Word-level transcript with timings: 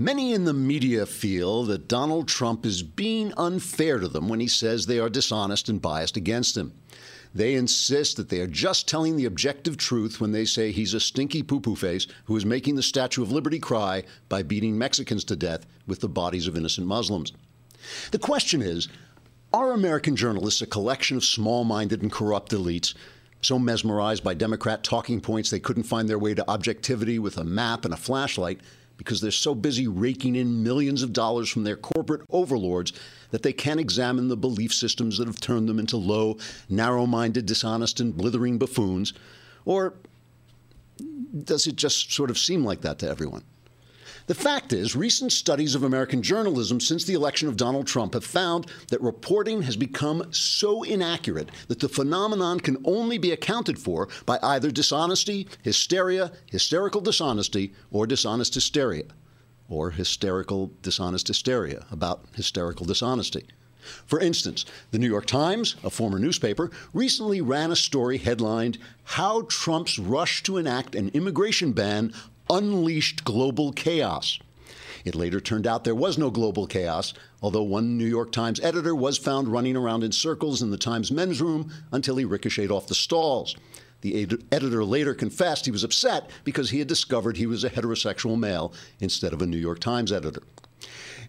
Many 0.00 0.32
in 0.32 0.46
the 0.46 0.54
media 0.54 1.04
feel 1.04 1.64
that 1.64 1.86
Donald 1.86 2.26
Trump 2.26 2.64
is 2.64 2.82
being 2.82 3.34
unfair 3.36 3.98
to 3.98 4.08
them 4.08 4.30
when 4.30 4.40
he 4.40 4.48
says 4.48 4.86
they 4.86 4.98
are 4.98 5.10
dishonest 5.10 5.68
and 5.68 5.82
biased 5.82 6.16
against 6.16 6.56
him. 6.56 6.72
They 7.34 7.52
insist 7.54 8.16
that 8.16 8.30
they 8.30 8.40
are 8.40 8.46
just 8.46 8.88
telling 8.88 9.18
the 9.18 9.26
objective 9.26 9.76
truth 9.76 10.18
when 10.18 10.32
they 10.32 10.46
say 10.46 10.72
he's 10.72 10.94
a 10.94 11.00
stinky 11.00 11.42
poo 11.42 11.60
poo 11.60 11.76
face 11.76 12.06
who 12.24 12.34
is 12.34 12.46
making 12.46 12.76
the 12.76 12.82
Statue 12.82 13.20
of 13.20 13.30
Liberty 13.30 13.58
cry 13.58 14.04
by 14.30 14.42
beating 14.42 14.78
Mexicans 14.78 15.22
to 15.24 15.36
death 15.36 15.66
with 15.86 16.00
the 16.00 16.08
bodies 16.08 16.46
of 16.46 16.56
innocent 16.56 16.86
Muslims. 16.86 17.34
The 18.10 18.18
question 18.18 18.62
is 18.62 18.88
are 19.52 19.72
American 19.72 20.16
journalists 20.16 20.62
a 20.62 20.66
collection 20.66 21.18
of 21.18 21.26
small 21.26 21.62
minded 21.62 22.00
and 22.00 22.10
corrupt 22.10 22.52
elites? 22.52 22.94
So 23.42 23.58
mesmerized 23.58 24.24
by 24.24 24.32
Democrat 24.32 24.82
talking 24.82 25.20
points 25.20 25.50
they 25.50 25.60
couldn't 25.60 25.82
find 25.82 26.08
their 26.08 26.18
way 26.18 26.32
to 26.32 26.50
objectivity 26.50 27.18
with 27.18 27.36
a 27.36 27.44
map 27.44 27.84
and 27.84 27.92
a 27.92 27.98
flashlight 27.98 28.62
because 29.00 29.22
they're 29.22 29.30
so 29.30 29.54
busy 29.54 29.88
raking 29.88 30.36
in 30.36 30.62
millions 30.62 31.02
of 31.02 31.14
dollars 31.14 31.48
from 31.48 31.64
their 31.64 31.74
corporate 31.74 32.20
overlords 32.28 32.92
that 33.30 33.42
they 33.42 33.52
can't 33.52 33.80
examine 33.80 34.28
the 34.28 34.36
belief 34.36 34.74
systems 34.74 35.16
that 35.16 35.26
have 35.26 35.40
turned 35.40 35.70
them 35.70 35.78
into 35.78 35.96
low, 35.96 36.36
narrow 36.68 37.06
minded, 37.06 37.46
dishonest, 37.46 37.98
and 37.98 38.14
blithering 38.14 38.58
buffoons? 38.58 39.14
Or 39.64 39.94
does 41.44 41.66
it 41.66 41.76
just 41.76 42.12
sort 42.12 42.28
of 42.28 42.36
seem 42.36 42.62
like 42.62 42.82
that 42.82 42.98
to 42.98 43.08
everyone? 43.08 43.42
The 44.30 44.36
fact 44.36 44.72
is, 44.72 44.94
recent 44.94 45.32
studies 45.32 45.74
of 45.74 45.82
American 45.82 46.22
journalism 46.22 46.78
since 46.78 47.02
the 47.02 47.14
election 47.14 47.48
of 47.48 47.56
Donald 47.56 47.88
Trump 47.88 48.14
have 48.14 48.24
found 48.24 48.68
that 48.86 49.02
reporting 49.02 49.62
has 49.62 49.74
become 49.74 50.32
so 50.32 50.84
inaccurate 50.84 51.48
that 51.66 51.80
the 51.80 51.88
phenomenon 51.88 52.60
can 52.60 52.76
only 52.84 53.18
be 53.18 53.32
accounted 53.32 53.76
for 53.76 54.08
by 54.26 54.38
either 54.40 54.70
dishonesty, 54.70 55.48
hysteria, 55.64 56.30
hysterical 56.48 57.00
dishonesty, 57.00 57.74
or 57.90 58.06
dishonest 58.06 58.54
hysteria, 58.54 59.06
or 59.68 59.90
hysterical 59.90 60.70
dishonest 60.80 61.26
hysteria 61.26 61.84
about 61.90 62.24
hysterical 62.36 62.86
dishonesty. 62.86 63.48
For 64.06 64.20
instance, 64.20 64.64
the 64.90 64.98
New 64.98 65.08
York 65.08 65.26
Times, 65.26 65.76
a 65.82 65.90
former 65.90 66.18
newspaper, 66.18 66.70
recently 66.92 67.40
ran 67.40 67.72
a 67.72 67.76
story 67.76 68.18
headlined, 68.18 68.78
How 69.02 69.42
Trump's 69.42 69.98
Rush 69.98 70.42
to 70.44 70.58
Enact 70.58 70.94
an 70.94 71.08
Immigration 71.08 71.72
Ban 71.72 72.12
unleashed 72.50 73.24
global 73.24 73.72
chaos. 73.72 74.38
It 75.04 75.14
later 75.14 75.40
turned 75.40 75.66
out 75.66 75.84
there 75.84 75.94
was 75.94 76.18
no 76.18 76.30
global 76.30 76.66
chaos, 76.66 77.14
although 77.40 77.62
one 77.62 77.96
New 77.96 78.06
York 78.06 78.32
Times 78.32 78.60
editor 78.60 78.94
was 78.94 79.16
found 79.16 79.48
running 79.48 79.76
around 79.76 80.04
in 80.04 80.12
circles 80.12 80.60
in 80.60 80.70
the 80.70 80.76
Times 80.76 81.10
men's 81.10 81.40
room 81.40 81.72
until 81.92 82.16
he 82.16 82.24
ricocheted 82.24 82.70
off 82.70 82.86
the 82.86 82.94
stalls. 82.94 83.56
The 84.02 84.22
ed- 84.22 84.44
editor 84.52 84.84
later 84.84 85.14
confessed 85.14 85.64
he 85.64 85.70
was 85.70 85.84
upset 85.84 86.28
because 86.44 86.70
he 86.70 86.78
had 86.80 86.88
discovered 86.88 87.36
he 87.36 87.46
was 87.46 87.64
a 87.64 87.70
heterosexual 87.70 88.38
male 88.38 88.72
instead 88.98 89.32
of 89.32 89.40
a 89.40 89.46
New 89.46 89.58
York 89.58 89.78
Times 89.78 90.12
editor. 90.12 90.42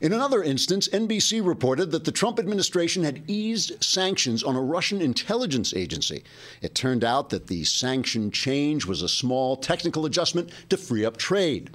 In 0.02 0.14
another 0.14 0.42
instance, 0.42 0.88
NBC 0.88 1.46
reported 1.46 1.92
that 1.92 2.06
the 2.06 2.12
Trump 2.12 2.40
administration 2.40 3.04
had 3.04 3.22
eased 3.28 3.84
sanctions 3.84 4.42
on 4.42 4.56
a 4.56 4.62
Russian 4.62 5.00
intelligence 5.00 5.76
agency. 5.76 6.24
It 6.60 6.74
turned 6.74 7.04
out 7.04 7.30
that 7.30 7.46
the 7.46 7.64
sanction 7.66 8.32
change 8.32 8.88
was 8.88 9.04
a 9.04 9.08
small 9.08 9.56
technical 9.56 10.08
adjustment 10.08 10.50
to 10.70 10.78
free 10.78 11.06
up 11.06 11.18
trade. 11.18 11.70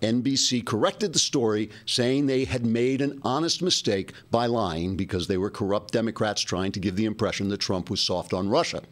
NBC 0.00 0.64
corrected 0.64 1.12
the 1.12 1.18
story, 1.18 1.70
saying 1.84 2.26
they 2.26 2.44
had 2.44 2.64
made 2.64 3.00
an 3.00 3.20
honest 3.24 3.60
mistake 3.60 4.12
by 4.30 4.46
lying 4.46 4.94
because 4.94 5.26
they 5.26 5.36
were 5.36 5.50
corrupt 5.50 5.92
Democrats 5.92 6.42
trying 6.42 6.70
to 6.70 6.80
give 6.80 6.94
the 6.94 7.04
impression 7.04 7.48
that 7.48 7.58
Trump 7.58 7.90
was 7.90 8.00
soft 8.00 8.32
on 8.32 8.48
Russia. 8.48 8.82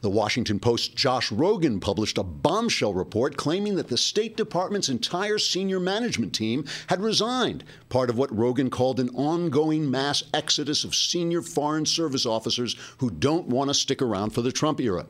The 0.00 0.10
Washington 0.10 0.60
Post's 0.60 0.88
Josh 0.88 1.30
Rogin 1.30 1.80
published 1.80 2.18
a 2.18 2.22
bombshell 2.22 2.94
report 2.94 3.36
claiming 3.36 3.74
that 3.76 3.88
the 3.88 3.96
State 3.96 4.36
Department's 4.36 4.88
entire 4.88 5.38
senior 5.38 5.80
management 5.80 6.32
team 6.32 6.64
had 6.86 7.00
resigned, 7.00 7.64
part 7.88 8.08
of 8.08 8.16
what 8.16 8.34
Rogin 8.34 8.70
called 8.70 9.00
an 9.00 9.08
ongoing 9.10 9.90
mass 9.90 10.22
exodus 10.32 10.84
of 10.84 10.94
senior 10.94 11.42
Foreign 11.42 11.84
Service 11.84 12.26
officers 12.26 12.76
who 12.98 13.10
don't 13.10 13.48
want 13.48 13.70
to 13.70 13.74
stick 13.74 14.00
around 14.00 14.30
for 14.30 14.42
the 14.42 14.52
Trump 14.52 14.80
era. 14.80 15.06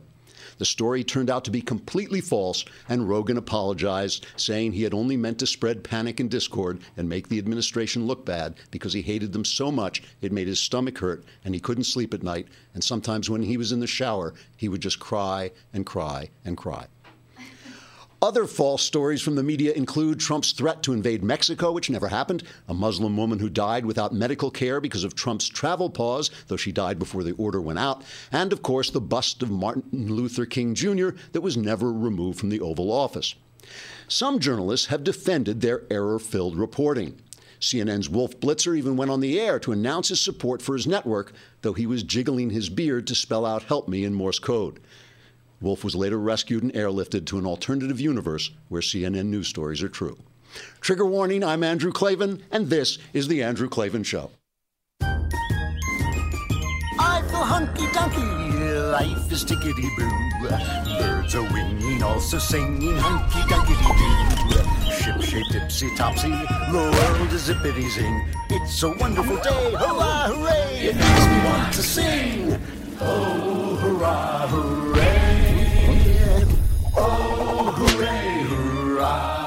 The 0.56 0.64
story 0.64 1.04
turned 1.04 1.28
out 1.28 1.44
to 1.44 1.50
be 1.50 1.60
completely 1.60 2.20
false, 2.20 2.64
and 2.88 3.02
Rogin 3.02 3.36
apologized, 3.36 4.26
saying 4.36 4.72
he 4.72 4.82
had 4.82 4.94
only 4.94 5.16
meant 5.16 5.38
to 5.40 5.46
spread 5.46 5.84
panic 5.84 6.20
and 6.20 6.30
discord 6.30 6.80
and 6.96 7.08
make 7.08 7.28
the 7.28 7.38
administration 7.38 8.06
look 8.06 8.24
bad 8.24 8.54
because 8.70 8.92
he 8.92 9.02
hated 9.02 9.32
them 9.32 9.44
so 9.44 9.70
much 9.70 10.02
it 10.20 10.32
made 10.32 10.48
his 10.48 10.60
stomach 10.60 10.98
hurt 10.98 11.24
and 11.44 11.54
he 11.54 11.60
couldn't 11.60 11.84
sleep 11.84 12.14
at 12.14 12.22
night. 12.22 12.48
And 12.74 12.82
sometimes 12.82 13.28
when 13.28 13.42
he 13.42 13.56
was 13.56 13.72
in 13.72 13.80
the 13.80 13.86
shower, 13.86 14.34
he 14.56 14.68
would 14.68 14.80
just 14.80 14.98
cry 14.98 15.50
and 15.72 15.84
cry 15.84 16.30
and 16.44 16.56
cry. 16.56 16.86
Other 18.20 18.46
false 18.46 18.82
stories 18.82 19.22
from 19.22 19.36
the 19.36 19.44
media 19.44 19.72
include 19.72 20.18
Trump's 20.18 20.50
threat 20.50 20.82
to 20.82 20.92
invade 20.92 21.22
Mexico, 21.22 21.70
which 21.70 21.88
never 21.88 22.08
happened, 22.08 22.42
a 22.66 22.74
Muslim 22.74 23.16
woman 23.16 23.38
who 23.38 23.48
died 23.48 23.86
without 23.86 24.12
medical 24.12 24.50
care 24.50 24.80
because 24.80 25.04
of 25.04 25.14
Trump's 25.14 25.48
travel 25.48 25.88
pause, 25.88 26.28
though 26.48 26.56
she 26.56 26.72
died 26.72 26.98
before 26.98 27.22
the 27.22 27.34
order 27.34 27.60
went 27.60 27.78
out, 27.78 28.02
and 28.32 28.52
of 28.52 28.60
course 28.60 28.90
the 28.90 29.00
bust 29.00 29.40
of 29.40 29.52
Martin 29.52 29.84
Luther 29.92 30.46
King 30.46 30.74
Jr. 30.74 31.10
that 31.30 31.42
was 31.42 31.56
never 31.56 31.92
removed 31.92 32.40
from 32.40 32.48
the 32.48 32.60
Oval 32.60 32.90
Office. 32.90 33.36
Some 34.08 34.40
journalists 34.40 34.88
have 34.88 35.04
defended 35.04 35.60
their 35.60 35.84
error 35.88 36.18
filled 36.18 36.56
reporting. 36.56 37.20
CNN's 37.60 38.08
Wolf 38.08 38.40
Blitzer 38.40 38.76
even 38.76 38.96
went 38.96 39.12
on 39.12 39.20
the 39.20 39.38
air 39.38 39.60
to 39.60 39.70
announce 39.70 40.08
his 40.08 40.20
support 40.20 40.60
for 40.60 40.74
his 40.74 40.88
network, 40.88 41.32
though 41.62 41.72
he 41.72 41.86
was 41.86 42.02
jiggling 42.02 42.50
his 42.50 42.68
beard 42.68 43.06
to 43.06 43.14
spell 43.14 43.46
out 43.46 43.64
help 43.64 43.86
me 43.86 44.04
in 44.04 44.12
Morse 44.12 44.40
code. 44.40 44.80
Wolf 45.60 45.82
was 45.82 45.96
later 45.96 46.18
rescued 46.18 46.62
and 46.62 46.72
airlifted 46.72 47.26
to 47.26 47.38
an 47.38 47.46
alternative 47.46 48.00
universe 48.00 48.50
where 48.68 48.80
CNN 48.80 49.26
news 49.26 49.48
stories 49.48 49.82
are 49.82 49.88
true. 49.88 50.16
Trigger 50.80 51.04
warning 51.04 51.42
I'm 51.42 51.64
Andrew 51.64 51.92
Klavan, 51.92 52.42
and 52.50 52.70
this 52.70 52.98
is 53.12 53.28
The 53.28 53.42
Andrew 53.42 53.68
Klavan 53.68 54.04
Show. 54.04 54.30
I 57.00 57.22
feel 57.22 57.44
hunky 57.44 57.86
dunky, 57.86 58.92
life 58.92 59.32
is 59.32 59.44
tickety 59.44 59.88
boo. 59.96 60.98
Birds 60.98 61.34
are 61.34 61.42
winging, 61.52 62.02
also 62.02 62.38
singing 62.38 62.96
hunky 62.96 63.40
dunky 63.52 63.74
doo. 63.98 64.08
Ship 65.68 65.96
topsy, 65.96 66.28
the 66.28 66.72
world 66.72 67.32
is 67.32 67.48
zippity 67.48 67.88
zing. 67.90 68.28
It's 68.50 68.82
a 68.82 68.90
wonderful 68.90 69.36
day, 69.36 69.72
hurrah, 69.72 70.28
hooray! 70.28 70.88
It 70.88 70.96
makes 70.96 71.26
me 71.26 71.38
want 71.44 71.72
to 71.74 71.82
sing. 71.82 72.60
Oh, 73.00 73.76
hurrah, 73.76 74.46
hooray! 74.48 75.17
Oh, 76.96 77.72
hooray, 77.76 78.42
hurrah! 78.44 79.46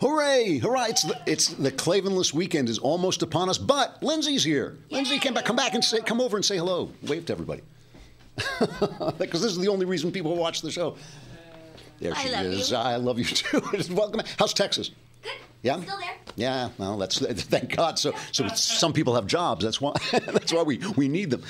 Hooray! 0.00 0.58
Hurrah! 0.58 0.86
It's 0.88 1.02
the, 1.02 1.20
it's 1.26 1.48
the 1.48 1.70
Klavanless 1.70 2.32
weekend 2.32 2.68
is 2.68 2.78
almost 2.78 3.22
upon 3.22 3.48
us, 3.48 3.58
but 3.58 4.02
Lindsay's 4.02 4.44
here. 4.44 4.76
Lindsay, 4.90 5.18
come 5.18 5.34
back, 5.34 5.44
come 5.44 5.56
back 5.56 5.74
and 5.74 5.84
say, 5.84 6.00
come 6.00 6.20
over 6.20 6.36
and 6.36 6.44
say 6.44 6.56
hello. 6.56 6.90
Wave 7.06 7.26
to 7.26 7.32
everybody. 7.32 7.62
Because 9.18 9.42
this 9.42 9.52
is 9.52 9.58
the 9.58 9.68
only 9.68 9.84
reason 9.84 10.10
people 10.10 10.34
watch 10.36 10.62
the 10.62 10.70
show. 10.70 10.96
There 12.00 12.14
she 12.16 12.28
is. 12.28 12.70
you. 12.70 12.76
I 12.76 12.96
love 12.96 13.18
you 13.18 13.24
too. 13.26 13.60
Welcome. 13.94 14.22
How's 14.38 14.54
Texas? 14.54 14.90
Good. 15.22 15.32
Yeah. 15.62 15.80
Still 15.80 15.98
there? 15.98 16.14
Yeah, 16.34 16.70
well, 16.78 16.96
that's 16.96 17.18
thank 17.44 17.76
God. 17.76 17.98
So, 17.98 18.14
so 18.32 18.48
some 18.48 18.92
people 18.92 19.14
have 19.14 19.26
jobs. 19.26 19.64
That's 19.64 19.80
why. 19.80 19.92
that's 20.12 20.52
why 20.52 20.62
we 20.62 20.78
we 20.96 21.08
need 21.08 21.30
them. 21.30 21.42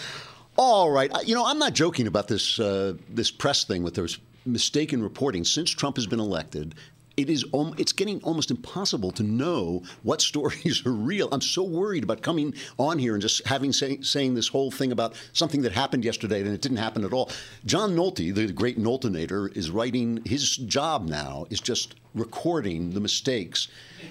All 0.56 0.90
right, 0.90 1.10
you 1.24 1.34
know, 1.34 1.46
I'm 1.46 1.58
not 1.58 1.72
joking 1.72 2.06
about 2.06 2.28
this 2.28 2.60
uh, 2.60 2.94
this 3.08 3.30
press 3.30 3.64
thing 3.64 3.82
with 3.82 3.94
those 3.94 4.18
mistaken 4.44 5.02
reporting. 5.02 5.44
Since 5.44 5.70
Trump 5.70 5.96
has 5.96 6.06
been 6.06 6.20
elected, 6.20 6.74
it 7.16 7.30
is 7.30 7.44
it's 7.78 7.92
getting 7.92 8.20
almost 8.22 8.50
impossible 8.50 9.12
to 9.12 9.22
know 9.22 9.82
what 10.02 10.20
stories 10.30 10.84
are 10.84 10.92
real. 10.92 11.28
I'm 11.32 11.40
so 11.40 11.62
worried 11.62 12.04
about 12.04 12.22
coming 12.22 12.54
on 12.78 12.98
here 12.98 13.14
and 13.14 13.22
just 13.22 13.46
having 13.46 13.72
say, 13.72 14.00
saying 14.02 14.34
this 14.34 14.48
whole 14.48 14.70
thing 14.70 14.92
about 14.92 15.14
something 15.32 15.62
that 15.62 15.72
happened 15.72 16.04
yesterday 16.04 16.40
and 16.40 16.50
it 16.50 16.60
didn't 16.60 16.78
happen 16.78 17.04
at 17.04 17.12
all. 17.12 17.30
John 17.64 17.96
Nolte, 17.96 18.34
the 18.34 18.52
great 18.52 18.78
Noltonator, 18.78 19.54
is 19.56 19.70
writing. 19.70 20.20
His 20.24 20.56
job 20.56 21.08
now 21.08 21.46
is 21.50 21.60
just 21.60 21.94
recording 22.14 22.90
the 22.90 23.00
mistakes, 23.00 23.68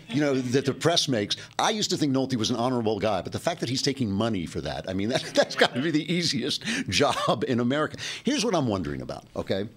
you 0.09 0.21
know, 0.21 0.35
that 0.35 0.65
the 0.65 0.73
press 0.73 1.07
makes. 1.07 1.37
I 1.57 1.69
used 1.71 1.89
to 1.91 1.97
think 1.97 2.13
Nolte 2.13 2.35
was 2.35 2.49
an 2.49 2.55
honorable 2.55 2.99
guy, 2.99 3.21
but 3.21 3.31
the 3.31 3.39
fact 3.39 3.59
that 3.61 3.69
he's 3.69 3.81
taking 3.81 4.11
money 4.11 4.45
for 4.45 4.61
that, 4.61 4.89
I 4.89 4.93
mean, 4.93 5.09
that, 5.13 5.23
that's 5.33 5.55
got 5.55 5.73
to 5.75 5.81
be 5.81 5.91
the 5.91 6.11
easiest 6.11 6.63
job 6.89 7.43
in 7.47 7.59
America. 7.59 7.97
Here's 8.23 8.45
what 8.45 8.55
I'm 8.55 8.67
wondering 8.67 9.01
about. 9.01 9.25
Okay, 9.35 9.67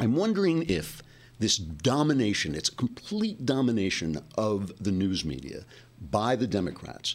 I'm 0.00 0.14
wondering 0.14 0.64
if 0.68 1.02
this 1.38 1.56
domination, 1.56 2.54
it's 2.54 2.70
complete 2.70 3.46
domination 3.46 4.22
of 4.36 4.72
the 4.82 4.90
news 4.90 5.24
media 5.24 5.64
by 6.10 6.36
the 6.36 6.46
Democrats. 6.46 7.14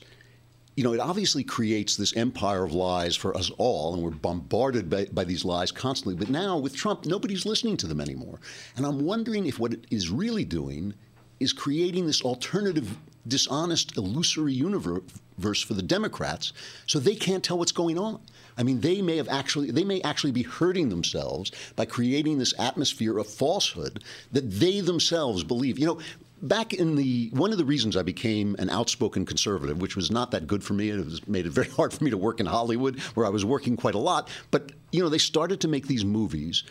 You 0.75 0.83
know, 0.83 0.93
it 0.93 0.99
obviously 0.99 1.43
creates 1.43 1.95
this 1.95 2.15
empire 2.15 2.63
of 2.63 2.73
lies 2.73 3.15
for 3.15 3.35
us 3.37 3.51
all, 3.57 3.93
and 3.93 4.01
we're 4.01 4.09
bombarded 4.09 4.89
by, 4.89 5.05
by 5.05 5.23
these 5.23 5.45
lies 5.45 5.71
constantly. 5.71 6.15
But 6.15 6.29
now 6.29 6.57
with 6.57 6.75
Trump, 6.75 7.05
nobody's 7.05 7.45
listening 7.45 7.77
to 7.77 7.87
them 7.87 8.01
anymore. 8.01 8.39
And 8.75 8.85
I'm 8.85 9.05
wondering 9.05 9.45
if 9.45 9.59
what 9.59 9.73
it 9.73 9.85
is 9.91 10.09
really 10.09 10.45
doing 10.45 10.95
is 11.43 11.53
creating 11.53 12.07
this 12.07 12.21
alternative, 12.21 12.97
dishonest, 13.27 13.95
illusory 13.97 14.53
universe 14.53 15.61
for 15.61 15.73
the 15.73 15.81
Democrats 15.81 16.53
so 16.87 16.99
they 16.99 17.15
can't 17.15 17.43
tell 17.43 17.57
what's 17.57 17.71
going 17.71 17.99
on. 17.99 18.19
I 18.57 18.63
mean, 18.63 18.81
they 18.81 19.01
may 19.01 19.17
have 19.17 19.29
actually 19.29 19.71
they 19.71 19.83
may 19.83 20.01
actually 20.01 20.31
be 20.31 20.43
hurting 20.43 20.89
themselves 20.89 21.51
by 21.75 21.85
creating 21.85 22.37
this 22.37 22.53
atmosphere 22.59 23.17
of 23.17 23.27
falsehood 23.27 24.03
that 24.31 24.49
they 24.49 24.79
themselves 24.79 25.43
believe. 25.43 25.79
You 25.79 25.87
know, 25.87 25.99
back 26.41 26.73
in 26.73 26.95
the 26.95 27.29
one 27.33 27.51
of 27.51 27.57
the 27.57 27.65
reasons 27.65 27.97
I 27.97 28.03
became 28.03 28.55
an 28.59 28.69
outspoken 28.69 29.25
conservative, 29.25 29.81
which 29.81 29.95
was 29.95 30.11
not 30.11 30.31
that 30.31 30.45
good 30.45 30.63
for 30.63 30.73
me, 30.73 30.89
it 30.89 31.03
was 31.03 31.27
made 31.27 31.45
it 31.45 31.51
very 31.51 31.69
hard 31.77 31.93
for 31.93 32.03
me 32.03 32.11
to 32.11 32.17
work 32.17 32.39
in 32.39 32.45
Hollywood, 32.45 32.99
where 33.15 33.25
I 33.25 33.29
was 33.29 33.43
working 33.43 33.75
quite 33.75 33.95
a 33.95 33.99
lot. 33.99 34.29
But 34.51 34.71
you 34.91 35.01
know, 35.01 35.09
they 35.09 35.17
started 35.17 35.59
to 35.61 35.67
make 35.67 35.87
these 35.87 36.05
movies 36.05 36.63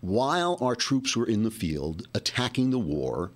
while 0.00 0.58
our 0.60 0.76
troops 0.76 1.16
were 1.16 1.26
in 1.26 1.42
the 1.42 1.50
field 1.50 2.06
attacking 2.14 2.70
the 2.70 2.78
war 2.78 3.30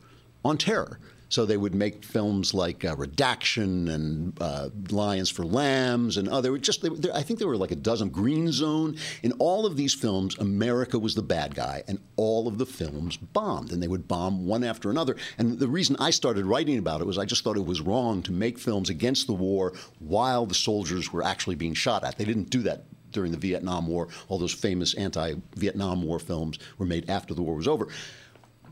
on 0.48 0.58
terror. 0.58 0.98
So 1.30 1.44
they 1.44 1.58
would 1.58 1.74
make 1.74 2.04
films 2.04 2.54
like 2.54 2.84
uh, 2.84 2.96
Redaction 2.96 3.88
and 3.88 4.36
uh, 4.40 4.70
Lions 4.90 5.28
for 5.28 5.44
Lambs 5.44 6.16
and 6.16 6.26
other. 6.26 6.56
Just 6.56 6.80
they, 6.80 6.88
they, 6.88 7.10
I 7.12 7.22
think 7.22 7.38
there 7.38 7.48
were 7.48 7.56
like 7.56 7.70
a 7.70 7.76
dozen. 7.76 8.08
Green 8.08 8.50
Zone. 8.50 8.96
In 9.22 9.32
all 9.32 9.66
of 9.66 9.76
these 9.76 9.92
films, 9.92 10.38
America 10.38 10.98
was 10.98 11.14
the 11.14 11.22
bad 11.22 11.54
guy, 11.54 11.82
and 11.86 11.98
all 12.16 12.48
of 12.48 12.56
the 12.56 12.64
films 12.64 13.18
bombed, 13.18 13.72
and 13.72 13.82
they 13.82 13.88
would 13.88 14.08
bomb 14.08 14.46
one 14.46 14.64
after 14.64 14.90
another. 14.90 15.16
And 15.36 15.58
the 15.58 15.68
reason 15.68 15.96
I 15.98 16.10
started 16.10 16.46
writing 16.46 16.78
about 16.78 17.02
it 17.02 17.06
was 17.06 17.18
I 17.18 17.26
just 17.26 17.44
thought 17.44 17.58
it 17.58 17.66
was 17.66 17.82
wrong 17.82 18.22
to 18.22 18.32
make 18.32 18.58
films 18.58 18.88
against 18.88 19.26
the 19.26 19.34
war 19.34 19.74
while 19.98 20.46
the 20.46 20.54
soldiers 20.54 21.12
were 21.12 21.22
actually 21.22 21.56
being 21.56 21.74
shot 21.74 22.04
at. 22.04 22.16
They 22.16 22.24
didn't 22.24 22.48
do 22.48 22.62
that 22.62 22.84
during 23.12 23.32
the 23.32 23.38
Vietnam 23.38 23.86
War. 23.86 24.08
All 24.28 24.38
those 24.38 24.52
famous 24.54 24.94
anti-Vietnam 24.94 26.02
War 26.02 26.18
films 26.18 26.58
were 26.78 26.86
made 26.86 27.10
after 27.10 27.34
the 27.34 27.42
war 27.42 27.54
was 27.54 27.68
over 27.68 27.88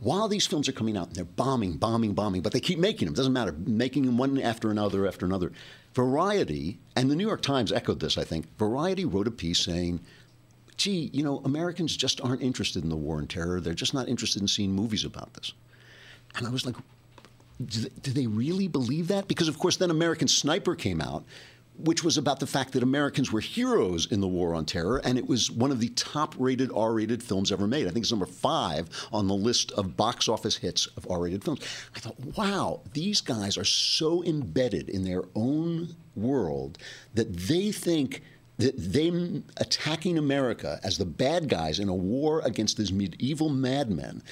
while 0.00 0.28
these 0.28 0.46
films 0.46 0.68
are 0.68 0.72
coming 0.72 0.96
out 0.96 1.08
and 1.08 1.16
they're 1.16 1.24
bombing, 1.24 1.74
bombing, 1.74 2.12
bombing, 2.12 2.42
but 2.42 2.52
they 2.52 2.60
keep 2.60 2.78
making 2.78 3.06
them. 3.06 3.14
Doesn't 3.14 3.32
matter, 3.32 3.52
making 3.52 4.06
them 4.06 4.18
one 4.18 4.40
after 4.40 4.70
another 4.70 5.06
after 5.06 5.26
another. 5.26 5.52
Variety, 5.94 6.78
and 6.94 7.10
the 7.10 7.16
New 7.16 7.26
York 7.26 7.40
Times 7.40 7.72
echoed 7.72 8.00
this, 8.00 8.18
I 8.18 8.24
think. 8.24 8.46
Variety 8.58 9.04
wrote 9.04 9.26
a 9.26 9.30
piece 9.30 9.60
saying, 9.60 10.00
gee, 10.76 11.10
you 11.12 11.22
know, 11.22 11.40
Americans 11.44 11.96
just 11.96 12.20
aren't 12.20 12.42
interested 12.42 12.82
in 12.82 12.90
the 12.90 12.96
war 12.96 13.18
and 13.18 13.30
terror. 13.30 13.60
They're 13.60 13.74
just 13.74 13.94
not 13.94 14.08
interested 14.08 14.42
in 14.42 14.48
seeing 14.48 14.72
movies 14.72 15.04
about 15.04 15.32
this. 15.34 15.52
And 16.36 16.46
I 16.46 16.50
was 16.50 16.66
like, 16.66 16.76
do 17.64 17.88
they 18.12 18.26
really 18.26 18.68
believe 18.68 19.08
that? 19.08 19.28
Because, 19.28 19.48
of 19.48 19.58
course, 19.58 19.78
then 19.78 19.90
American 19.90 20.28
Sniper 20.28 20.74
came 20.74 21.00
out 21.00 21.24
which 21.78 22.02
was 22.02 22.16
about 22.16 22.40
the 22.40 22.46
fact 22.46 22.72
that 22.72 22.82
Americans 22.82 23.32
were 23.32 23.40
heroes 23.40 24.10
in 24.10 24.20
the 24.20 24.28
war 24.28 24.54
on 24.54 24.64
terror, 24.64 24.98
and 25.04 25.18
it 25.18 25.26
was 25.26 25.50
one 25.50 25.70
of 25.70 25.80
the 25.80 25.88
top 25.90 26.34
rated 26.38 26.70
R 26.74 26.94
rated 26.94 27.22
films 27.22 27.52
ever 27.52 27.66
made. 27.66 27.86
I 27.86 27.90
think 27.90 28.04
it's 28.04 28.12
number 28.12 28.26
five 28.26 28.88
on 29.12 29.28
the 29.28 29.34
list 29.34 29.72
of 29.72 29.96
box 29.96 30.28
office 30.28 30.56
hits 30.56 30.86
of 30.96 31.10
R 31.10 31.20
rated 31.20 31.44
films. 31.44 31.60
I 31.94 32.00
thought, 32.00 32.18
wow, 32.36 32.80
these 32.92 33.20
guys 33.20 33.56
are 33.58 33.64
so 33.64 34.24
embedded 34.24 34.88
in 34.88 35.04
their 35.04 35.24
own 35.34 35.94
world 36.14 36.78
that 37.14 37.36
they 37.36 37.72
think 37.72 38.22
that 38.58 38.74
them 38.76 39.44
attacking 39.58 40.16
America 40.16 40.80
as 40.82 40.96
the 40.96 41.04
bad 41.04 41.48
guys 41.48 41.78
in 41.78 41.88
a 41.88 41.94
war 41.94 42.40
against 42.40 42.78
these 42.78 42.92
medieval 42.92 43.50
madmen 43.50 44.22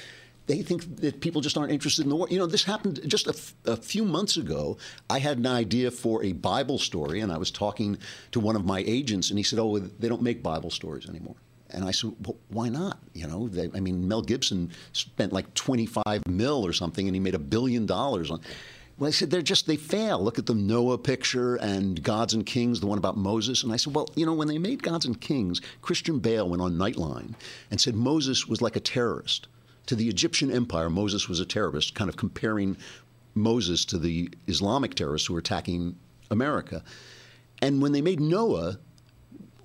they 0.46 0.62
think 0.62 0.96
that 0.96 1.20
people 1.20 1.41
just 1.41 1.56
aren't 1.56 1.73
interested 1.73 2.02
in 2.02 2.11
the 2.11 2.17
war. 2.17 2.26
You 2.31 2.38
know, 2.38 2.46
this 2.46 2.64
happened 2.64 3.00
just 3.06 3.26
a, 3.26 3.31
f- 3.31 3.55
a 3.64 3.76
few 3.76 4.05
months 4.05 4.37
ago. 4.37 4.76
I 5.08 5.19
had 5.19 5.38
an 5.38 5.46
idea 5.46 5.91
for 5.91 6.23
a 6.23 6.32
Bible 6.32 6.79
story, 6.79 7.20
and 7.20 7.32
I 7.32 7.38
was 7.38 7.50
talking 7.50 7.99
to 8.32 8.41
one 8.41 8.56
of 8.56 8.64
my 8.64 8.85
agents, 8.87 9.31
and 9.31 9.38
he 9.38 9.43
said, 9.43 9.58
"Oh, 9.58 9.79
they 9.79 10.08
don't 10.08 10.23
make 10.23 10.43
Bible 10.43 10.70
stories 10.70 11.08
anymore." 11.08 11.37
And 11.70 11.85
I 11.85 11.93
said, 11.93 12.12
well, 12.25 12.37
"Why 12.49 12.69
not?" 12.69 12.99
You 13.14 13.26
know, 13.26 13.49
they, 13.49 13.70
I 13.75 13.81
mean, 13.81 14.06
Mel 14.06 14.23
Gibson 14.23 14.70
spent 14.93 15.32
like 15.32 15.52
25 15.55 16.23
mil 16.29 16.64
or 16.67 16.73
something, 16.73 17.06
and 17.06 17.17
he 17.17 17.20
made 17.20 17.35
a 17.35 17.38
billion 17.38 17.87
dollars 17.87 18.31
on. 18.31 18.40
Well, 18.99 19.08
I 19.08 19.11
said 19.11 19.31
they're 19.31 19.43
just 19.43 19.67
they 19.67 19.76
fail. 19.76 20.23
Look 20.23 20.38
at 20.38 20.47
the 20.47 20.55
Noah 20.55 20.99
picture 20.99 21.56
and 21.56 22.00
Gods 22.00 22.32
and 22.32 22.47
Kings, 22.47 22.79
the 22.79 22.87
one 22.87 22.99
about 22.99 23.17
Moses. 23.17 23.64
And 23.64 23.73
I 23.73 23.76
said, 23.76 23.93
well, 23.93 24.08
you 24.14 24.25
know, 24.25 24.35
when 24.35 24.47
they 24.47 24.58
made 24.58 24.85
Gods 24.85 25.05
and 25.05 25.20
Kings, 25.20 25.61
Christian 25.82 26.20
Bale 26.20 26.49
went 26.49 26.62
on 26.62 26.75
Nightline 26.75 27.35
and 27.73 27.81
said 27.81 27.97
Moses 27.97 28.47
was 28.47 28.62
like 28.62 28.76
a 28.76 28.81
terrorist 28.81 29.49
to 29.87 29.95
the 29.95 30.09
Egyptian 30.09 30.51
empire, 30.51 30.91
Moses 30.91 31.29
was 31.29 31.41
a 31.41 31.47
terrorist, 31.47 31.95
kind 31.95 32.09
of 32.09 32.17
comparing 32.17 32.77
Moses 33.35 33.85
to 33.87 33.99
the 33.99 34.31
Islamic 34.47 34.95
terrorists 34.95 35.29
who 35.29 35.35
were 35.35 35.41
attacking 35.41 35.97
America. 36.31 36.83
And 37.61 37.83
when 37.83 37.93
they 37.93 38.01
made 38.01 38.21
Noah, 38.21 38.79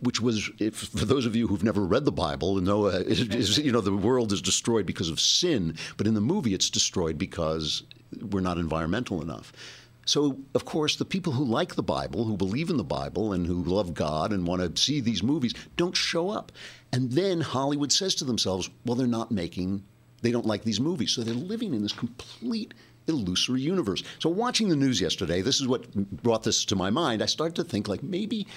which 0.01 0.21
was, 0.21 0.49
if, 0.59 0.75
for 0.75 1.05
those 1.05 1.25
of 1.25 1.35
you 1.35 1.47
who've 1.47 1.63
never 1.63 1.85
read 1.85 2.05
the 2.05 2.11
Bible, 2.11 2.55
Noah 2.55 3.01
is, 3.01 3.21
is, 3.21 3.57
you 3.57 3.71
know, 3.71 3.81
the 3.81 3.93
world 3.93 4.31
is 4.31 4.41
destroyed 4.41 4.85
because 4.85 5.09
of 5.09 5.19
sin, 5.19 5.75
but 5.97 6.07
in 6.07 6.13
the 6.13 6.21
movie 6.21 6.53
it's 6.53 6.69
destroyed 6.69 7.17
because 7.17 7.83
we're 8.31 8.39
not 8.39 8.57
environmental 8.57 9.21
enough. 9.21 9.51
So, 10.05 10.39
of 10.55 10.65
course, 10.65 10.95
the 10.95 11.05
people 11.05 11.33
who 11.33 11.43
like 11.43 11.75
the 11.75 11.83
Bible, 11.83 12.25
who 12.25 12.35
believe 12.35 12.71
in 12.71 12.77
the 12.77 12.83
Bible, 12.83 13.31
and 13.31 13.45
who 13.45 13.61
love 13.63 13.93
God 13.93 14.33
and 14.33 14.47
want 14.47 14.75
to 14.75 14.81
see 14.81 15.01
these 15.01 15.21
movies 15.21 15.53
don't 15.77 15.95
show 15.95 16.31
up. 16.31 16.51
And 16.91 17.11
then 17.11 17.41
Hollywood 17.41 17.91
says 17.91 18.15
to 18.15 18.25
themselves, 18.25 18.71
well, 18.85 18.95
they're 18.95 19.05
not 19.05 19.31
making 19.31 19.83
they 20.21 20.31
don't 20.31 20.45
like 20.45 20.63
these 20.63 20.79
movies. 20.79 21.11
So 21.11 21.23
they're 21.23 21.33
living 21.33 21.73
in 21.73 21.81
this 21.81 21.93
complete 21.93 22.73
illusory 23.07 23.61
universe. 23.61 24.03
So 24.19 24.29
watching 24.29 24.69
the 24.69 24.75
news 24.75 25.01
yesterday, 25.01 25.41
this 25.41 25.59
is 25.59 25.67
what 25.67 25.93
brought 26.23 26.43
this 26.43 26.65
to 26.65 26.75
my 26.75 26.89
mind. 26.89 27.21
I 27.21 27.25
started 27.25 27.55
to 27.55 27.63
think 27.63 27.87
like 27.87 28.03
maybe 28.03 28.47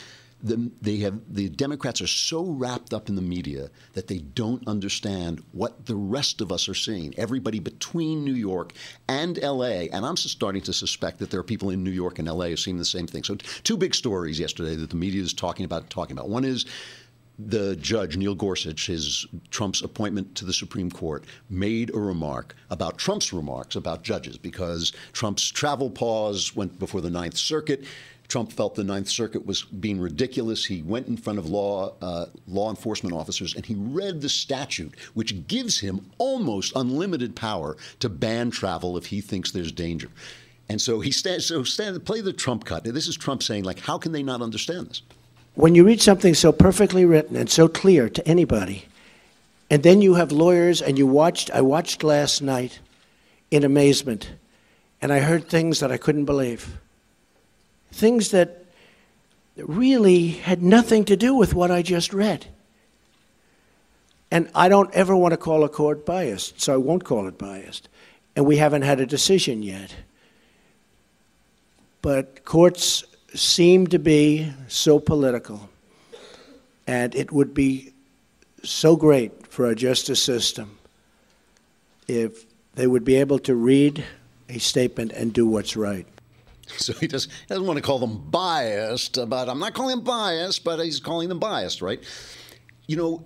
the, 0.43 0.71
they 0.81 0.97
have 0.99 1.21
the 1.33 1.49
Democrats 1.49 2.01
are 2.01 2.07
so 2.07 2.45
wrapped 2.45 2.93
up 2.93 3.09
in 3.09 3.15
the 3.15 3.23
media 3.23 3.71
that 3.93 4.09
they 4.09 4.19
don't 4.19 4.67
understand 4.67 5.43
what 5.53 5.87
the 5.87 5.95
rest 5.95 6.41
of 6.41 6.51
us 6.51 6.69
are 6.69 6.75
seeing. 6.75 7.15
Everybody 7.17 7.61
between 7.61 8.25
New 8.25 8.35
York 8.35 8.73
and 9.09 9.39
L.A. 9.39 9.89
and 9.91 10.05
I'm 10.05 10.17
starting 10.17 10.63
to 10.63 10.73
suspect 10.73 11.19
that 11.21 11.31
there 11.31 11.39
are 11.39 11.45
people 11.45 11.71
in 11.71 11.85
New 11.85 11.91
York 11.91 12.19
and 12.19 12.27
L.A. 12.27 12.49
who 12.49 12.55
are 12.55 12.57
seeing 12.57 12.79
the 12.79 12.85
same 12.85 13.07
thing. 13.07 13.23
So 13.23 13.37
two 13.37 13.77
big 13.77 13.95
stories 13.95 14.41
yesterday 14.41 14.75
that 14.75 14.91
the 14.91 14.97
media 14.97 15.23
is 15.23 15.33
talking 15.33 15.65
about. 15.65 15.89
Talking 15.91 16.17
about 16.17 16.29
one 16.29 16.45
is 16.45 16.67
the 17.39 17.77
judge, 17.77 18.17
Neil 18.17 18.35
Gorsuch, 18.35 18.87
his 18.87 19.27
Trump's 19.51 19.83
appointment 19.83 20.35
to 20.37 20.45
the 20.45 20.53
Supreme 20.53 20.91
Court, 20.91 21.25
made 21.49 21.95
a 21.95 21.99
remark 21.99 22.55
about 22.71 22.99
Trump's 22.99 23.33
remarks 23.33 23.77
about 23.77 24.03
judges 24.03 24.37
because 24.37 24.93
Trump's 25.13 25.51
travel 25.51 25.91
pause 25.91 26.55
went 26.55 26.79
before 26.79 27.01
the 27.01 27.11
Ninth 27.11 27.37
Circuit. 27.37 27.85
Trump 28.29 28.53
felt 28.53 28.75
the 28.75 28.85
Ninth 28.85 29.09
Circuit 29.09 29.45
was 29.45 29.63
being 29.63 30.01
ridiculous. 30.01 30.65
He 30.65 30.83
went 30.83 31.07
in 31.07 31.17
front 31.17 31.39
of 31.39 31.51
law 31.51 31.95
uh, 32.01 32.27
law 32.47 32.71
enforcement 32.71 33.15
officers 33.15 33.55
and 33.55 33.67
he 33.67 33.75
read 33.75 34.23
the 34.23 34.29
statute, 34.29 34.95
which 35.15 35.47
gives 35.49 35.81
him 35.81 36.11
almost 36.19 36.73
unlimited 36.75 37.37
power 37.37 37.77
to 38.01 38.09
ban 38.09 38.51
travel 38.51 38.97
if 38.97 39.07
he 39.07 39.21
thinks 39.21 39.51
there's 39.51 39.73
danger. 39.73 40.09
And 40.69 40.81
so 40.81 41.01
he 41.01 41.11
stands. 41.11 41.47
So 41.47 41.65
stand, 41.65 42.03
play 42.07 42.23
the 42.23 42.33
Trump 42.33 42.65
cut. 42.65 42.85
This 42.85 43.07
is 43.07 43.17
Trump 43.17 43.43
saying, 43.43 43.65
like, 43.65 43.81
how 43.81 43.99
can 43.99 44.13
they 44.13 44.23
not 44.23 44.41
understand 44.41 44.87
this? 44.89 45.03
When 45.55 45.75
you 45.75 45.85
read 45.85 46.01
something 46.01 46.35
so 46.35 46.53
perfectly 46.53 47.05
written 47.05 47.37
and 47.37 47.51
so 47.51 47.69
clear 47.69 48.09
to 48.09 48.27
anybody, 48.27 48.87
and 49.71 49.83
then 49.83 50.03
you 50.03 50.15
have 50.15 50.33
lawyers 50.33 50.81
and 50.83 50.99
you 50.99 51.07
watched, 51.07 51.51
I 51.51 51.61
watched 51.61 52.03
last 52.03 52.43
night 52.43 52.81
in 53.51 53.65
amazement, 53.65 54.31
and 55.01 55.13
I 55.13 55.21
heard 55.21 55.49
things 55.49 55.81
that 55.81 55.93
I 55.93 55.99
couldn't 55.99 56.25
believe. 56.25 56.79
Things 57.91 58.31
that 58.31 58.65
really 59.57 60.29
had 60.29 60.63
nothing 60.63 61.05
to 61.07 61.17
do 61.17 61.35
with 61.35 61.55
what 61.55 61.71
I 61.71 61.83
just 61.83 62.15
read. 62.15 62.47
And 64.31 64.49
I 64.55 64.71
don't 64.71 64.93
ever 64.95 65.15
want 65.15 65.33
to 65.33 65.37
call 65.37 65.63
a 65.63 65.69
court 65.69 66.07
biased, 66.07 66.61
so 66.61 66.73
I 66.73 66.79
won't 66.79 67.05
call 67.05 67.29
it 67.29 67.37
biased. 67.37 67.91
And 68.35 68.47
we 68.47 68.57
haven't 68.57 68.83
had 68.83 69.01
a 69.01 69.07
decision 69.07 69.63
yet. 69.63 69.95
But 72.01 72.45
courts 72.47 73.05
seem 73.35 73.87
to 73.89 73.99
be 73.99 74.53
so 74.69 74.99
political. 74.99 75.69
And 76.87 77.15
it 77.15 77.33
would 77.33 77.55
be 77.55 77.93
so 78.63 78.97
great 78.97 79.47
for 79.47 79.67
our 79.67 79.75
justice 79.75 80.23
system 80.23 80.79
if 82.09 82.45
they 82.75 82.87
would 82.87 83.05
be 83.05 83.17
able 83.17 83.39
to 83.41 83.55
read 83.55 84.05
a 84.49 84.59
statement 84.59 85.13
and 85.13 85.33
do 85.33 85.47
what's 85.47 85.77
right. 85.77 86.07
So 86.67 86.93
he, 86.95 87.07
does, 87.07 87.25
he 87.25 87.47
doesn't 87.49 87.67
want 87.67 87.77
to 87.77 87.83
call 87.83 87.99
them 87.99 88.19
biased, 88.31 89.19
but 89.29 89.49
I'm 89.49 89.59
not 89.59 89.75
calling 89.75 89.97
them 89.97 90.05
biased, 90.05 90.65
but 90.65 90.79
he's 90.81 91.01
calling 91.01 91.29
them 91.29 91.39
biased, 91.39 91.83
right? 91.83 92.03
You 92.87 92.97
know, 92.97 93.25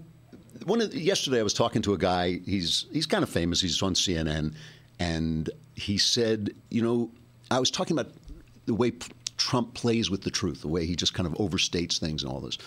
one 0.65 0.81
of, 0.81 0.95
yesterday 0.95 1.41
I 1.41 1.43
was 1.43 1.55
talking 1.55 1.83
to 1.83 1.95
a 1.95 1.99
guy. 1.99 2.41
He's 2.45 2.87
he's 2.93 3.07
kind 3.07 3.23
of 3.23 3.29
famous. 3.29 3.61
He's 3.61 3.81
on 3.83 3.95
CNN, 3.95 4.55
and 4.99 5.51
he 5.75 5.99
said, 5.99 6.51
you 6.71 6.83
know, 6.83 7.11
I 7.51 7.61
was 7.61 7.71
talking 7.71 7.97
about 7.97 8.13
the 8.65 8.75
way 8.75 8.93
Trump 9.37 9.75
plays 9.75 10.11
with 10.11 10.23
the 10.23 10.31
truth, 10.31 10.61
the 10.61 10.69
way 10.69 10.87
he 10.87 10.97
just 10.97 11.15
kind 11.15 11.27
of 11.27 11.35
overstates 11.35 11.99
things 11.99 12.23
and 12.23 12.33
all 12.33 12.41
this. 12.41 12.59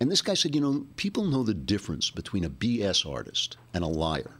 And 0.00 0.10
this 0.10 0.22
guy 0.22 0.34
said, 0.34 0.54
you 0.54 0.60
know, 0.60 0.86
people 0.96 1.24
know 1.24 1.44
the 1.44 1.54
difference 1.54 2.10
between 2.10 2.44
a 2.44 2.50
BS 2.50 3.08
artist 3.08 3.56
and 3.72 3.84
a 3.84 3.88
liar. 3.88 4.32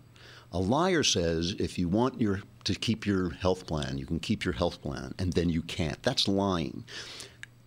A 0.51 0.59
liar 0.59 1.03
says 1.03 1.55
if 1.59 1.79
you 1.79 1.89
want 1.89 2.21
your 2.21 2.43
to 2.65 2.75
keep 2.75 3.07
your 3.07 3.31
health 3.31 3.67
plan, 3.67 3.99
you 3.99 4.07
can 4.07 4.21
keep 4.21 4.45
your 4.45 4.55
health 4.55 4.83
plan, 4.83 5.15
and 5.19 5.33
then 5.33 5.49
you 5.49 5.63
can't. 5.63 6.03
That's 6.03 6.29
lying. 6.29 6.85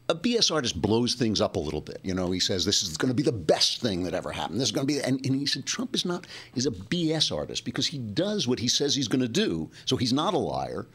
A 0.07 0.15
BS 0.15 0.53
artist 0.53 0.79
blows 0.81 1.15
things 1.15 1.41
up 1.41 1.55
a 1.55 1.59
little 1.59 1.81
bit. 1.81 1.99
You 2.03 2.13
know, 2.13 2.31
he 2.31 2.39
says 2.39 2.63
this 2.63 2.83
is 2.83 2.95
going 2.95 3.09
to 3.09 3.15
be 3.15 3.23
the 3.23 3.31
best 3.31 3.81
thing 3.81 4.03
that 4.03 4.13
ever 4.13 4.31
happened. 4.31 4.59
This 4.59 4.67
is 4.67 4.71
going 4.71 4.87
to 4.87 4.93
be, 4.93 4.99
and, 5.01 5.25
and 5.25 5.35
he 5.35 5.45
said 5.45 5.65
Trump 5.65 5.95
is 5.95 6.05
not 6.05 6.27
is 6.53 6.67
a 6.67 6.71
BS 6.71 7.35
artist 7.35 7.65
because 7.65 7.87
he 7.87 7.97
does 7.97 8.47
what 8.47 8.59
he 8.59 8.67
says 8.67 8.95
he's 8.95 9.07
going 9.07 9.21
to 9.21 9.27
do. 9.27 9.71
So 9.85 9.97
he's 9.97 10.13
not 10.13 10.33
a 10.33 10.37
liar 10.37 10.85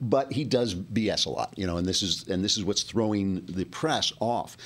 but 0.00 0.32
he 0.32 0.44
does 0.44 0.74
BS 0.74 1.26
a 1.26 1.30
lot, 1.30 1.54
you 1.56 1.66
know, 1.66 1.76
and 1.76 1.86
this 1.86 2.02
is 2.02 2.28
and 2.28 2.44
this 2.44 2.56
is 2.56 2.64
what's 2.64 2.82
throwing 2.82 3.44
the 3.46 3.64
press 3.64 4.12
off. 4.20 4.56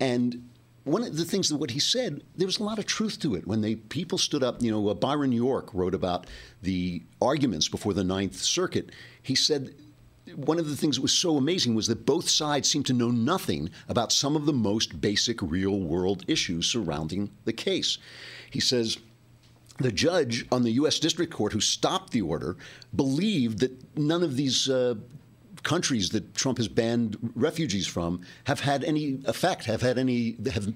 And 0.00 0.48
one 0.84 1.02
of 1.02 1.16
the 1.16 1.24
things 1.24 1.48
that 1.48 1.56
what 1.56 1.70
he 1.70 1.78
said, 1.78 2.22
there 2.36 2.46
was 2.46 2.58
a 2.58 2.64
lot 2.64 2.78
of 2.78 2.86
truth 2.86 3.20
to 3.20 3.34
it. 3.34 3.46
When 3.46 3.60
they 3.60 3.76
people 3.76 4.18
stood 4.18 4.42
up, 4.42 4.62
you 4.62 4.70
know, 4.70 4.88
uh, 4.88 4.94
Byron 4.94 5.32
York 5.32 5.70
wrote 5.72 5.94
about 5.94 6.26
the 6.62 7.02
arguments 7.20 7.68
before 7.68 7.94
the 7.94 8.04
Ninth 8.04 8.36
Circuit. 8.36 8.90
He 9.22 9.34
said 9.34 9.74
one 10.36 10.58
of 10.58 10.68
the 10.68 10.76
things 10.76 10.96
that 10.96 11.02
was 11.02 11.12
so 11.12 11.36
amazing 11.36 11.74
was 11.74 11.86
that 11.88 12.06
both 12.06 12.28
sides 12.28 12.68
seemed 12.68 12.86
to 12.86 12.92
know 12.92 13.10
nothing 13.10 13.70
about 13.88 14.12
some 14.12 14.36
of 14.36 14.46
the 14.46 14.52
most 14.52 15.00
basic 15.00 15.42
real 15.42 15.80
world 15.80 16.24
issues 16.28 16.66
surrounding 16.66 17.30
the 17.44 17.52
case. 17.52 17.98
He 18.50 18.60
says 18.60 18.98
the 19.82 19.92
judge 19.92 20.46
on 20.50 20.62
the 20.62 20.72
U.S. 20.72 20.98
District 20.98 21.32
Court 21.32 21.52
who 21.52 21.60
stopped 21.60 22.12
the 22.12 22.22
order 22.22 22.56
believed 22.94 23.60
that 23.60 23.98
none 23.98 24.22
of 24.22 24.36
these 24.36 24.68
uh, 24.68 24.94
countries 25.62 26.10
that 26.10 26.34
Trump 26.34 26.58
has 26.58 26.68
banned 26.68 27.16
refugees 27.34 27.86
from 27.86 28.20
have 28.44 28.60
had 28.60 28.84
any 28.84 29.20
effect, 29.24 29.64
have 29.66 29.82
had 29.82 29.98
any, 29.98 30.36
have 30.52 30.72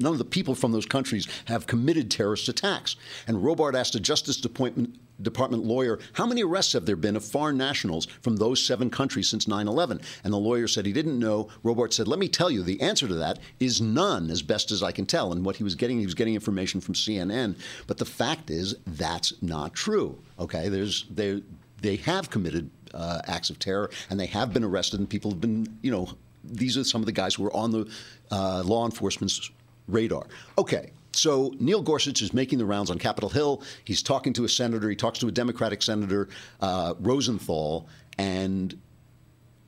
none 0.00 0.12
of 0.12 0.18
the 0.18 0.24
people 0.24 0.54
from 0.54 0.72
those 0.72 0.86
countries 0.86 1.26
have 1.46 1.66
committed 1.66 2.10
terrorist 2.10 2.48
attacks. 2.48 2.96
And 3.26 3.38
Robart 3.38 3.74
asked 3.74 3.94
a 3.94 4.00
Justice 4.00 4.36
Department, 4.36 4.98
Department 5.22 5.64
lawyer, 5.64 5.98
how 6.14 6.26
many 6.26 6.42
arrests 6.42 6.72
have 6.72 6.86
there 6.86 6.96
been 6.96 7.16
of 7.16 7.24
foreign 7.24 7.58
nationals 7.58 8.06
from 8.22 8.36
those 8.36 8.64
seven 8.64 8.90
countries 8.90 9.28
since 9.28 9.46
9 9.46 9.68
11? 9.68 10.00
And 10.24 10.32
the 10.32 10.38
lawyer 10.38 10.66
said 10.66 10.86
he 10.86 10.92
didn't 10.92 11.18
know. 11.18 11.48
Robart 11.62 11.92
said, 11.92 12.08
let 12.08 12.18
me 12.18 12.28
tell 12.28 12.50
you, 12.50 12.62
the 12.62 12.80
answer 12.80 13.06
to 13.06 13.14
that 13.14 13.38
is 13.58 13.80
none, 13.80 14.30
as 14.30 14.42
best 14.42 14.70
as 14.70 14.82
I 14.82 14.92
can 14.92 15.06
tell. 15.06 15.32
And 15.32 15.44
what 15.44 15.56
he 15.56 15.64
was 15.64 15.74
getting, 15.74 15.98
he 15.98 16.06
was 16.06 16.14
getting 16.14 16.34
information 16.34 16.80
from 16.80 16.94
CNN. 16.94 17.56
But 17.86 17.98
the 17.98 18.04
fact 18.06 18.50
is, 18.50 18.76
that's 18.86 19.34
not 19.42 19.74
true. 19.74 20.18
Okay, 20.38 20.68
there's, 20.68 21.04
there, 21.10 21.40
they 21.82 21.96
have 21.96 22.30
committed 22.30 22.70
uh, 22.94 23.20
acts 23.26 23.50
of 23.50 23.58
terror, 23.58 23.90
and 24.08 24.18
they 24.18 24.26
have 24.26 24.52
been 24.52 24.64
arrested, 24.64 25.00
and 25.00 25.08
people 25.08 25.30
have 25.30 25.40
been, 25.40 25.78
you 25.82 25.90
know, 25.90 26.08
these 26.44 26.76
are 26.76 26.84
some 26.84 27.02
of 27.02 27.06
the 27.06 27.12
guys 27.12 27.34
who 27.34 27.46
are 27.46 27.54
on 27.54 27.70
the 27.70 27.90
uh, 28.30 28.62
law 28.64 28.84
enforcement's 28.84 29.50
radar. 29.88 30.26
Okay. 30.58 30.92
So 31.12 31.52
Neil 31.58 31.82
Gorsuch 31.82 32.22
is 32.22 32.32
making 32.32 32.58
the 32.58 32.64
rounds 32.64 32.88
on 32.88 32.98
Capitol 32.98 33.28
Hill. 33.28 33.62
He's 33.84 34.00
talking 34.00 34.32
to 34.34 34.44
a 34.44 34.48
senator. 34.48 34.88
He 34.88 34.94
talks 34.94 35.18
to 35.18 35.26
a 35.26 35.32
Democratic 35.32 35.82
senator, 35.82 36.28
uh, 36.60 36.94
Rosenthal, 37.00 37.88
and 38.16 38.78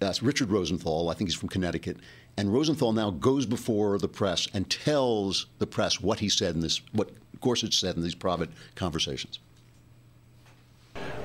uh, 0.00 0.14
Richard 0.22 0.50
Rosenthal. 0.50 1.10
I 1.10 1.14
think 1.14 1.28
he's 1.28 1.36
from 1.36 1.48
Connecticut. 1.48 1.96
And 2.36 2.52
Rosenthal 2.52 2.92
now 2.92 3.10
goes 3.10 3.44
before 3.44 3.98
the 3.98 4.08
press 4.08 4.48
and 4.54 4.70
tells 4.70 5.46
the 5.58 5.66
press 5.66 6.00
what 6.00 6.20
he 6.20 6.28
said 6.28 6.54
in 6.54 6.60
this, 6.60 6.80
what 6.92 7.10
Gorsuch 7.40 7.78
said 7.78 7.96
in 7.96 8.02
these 8.02 8.14
private 8.14 8.50
conversations. 8.76 9.40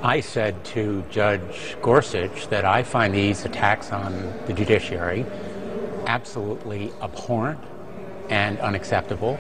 I 0.02 0.20
said 0.20 0.64
to 0.66 1.04
Judge 1.10 1.76
Gorsuch 1.82 2.50
that 2.50 2.66
I 2.66 2.84
find 2.84 3.16
these 3.16 3.46
attacks 3.46 3.92
on 3.92 4.32
the 4.46 4.54
judiciary 4.54 5.26
absolutely 6.06 6.92
abhorrent 7.02 7.60
and 8.30 8.60
unacceptable. 8.60 9.40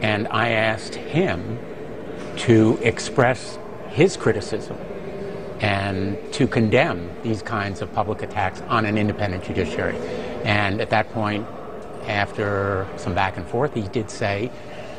And 0.00 0.26
I 0.28 0.50
asked 0.50 0.96
him 0.96 1.60
to 2.38 2.78
express 2.82 3.58
his 3.90 4.16
criticism 4.16 4.76
and 5.60 6.18
to 6.32 6.48
condemn 6.48 7.08
these 7.22 7.40
kinds 7.40 7.80
of 7.80 7.92
public 7.92 8.22
attacks 8.22 8.60
on 8.62 8.84
an 8.84 8.98
independent 8.98 9.44
judiciary. 9.44 9.96
And 10.42 10.80
at 10.80 10.90
that 10.90 11.12
point, 11.12 11.46
after 12.08 12.88
some 12.96 13.14
back 13.14 13.36
and 13.36 13.46
forth, 13.46 13.74
he 13.74 13.82
did 13.82 14.10
say 14.10 14.50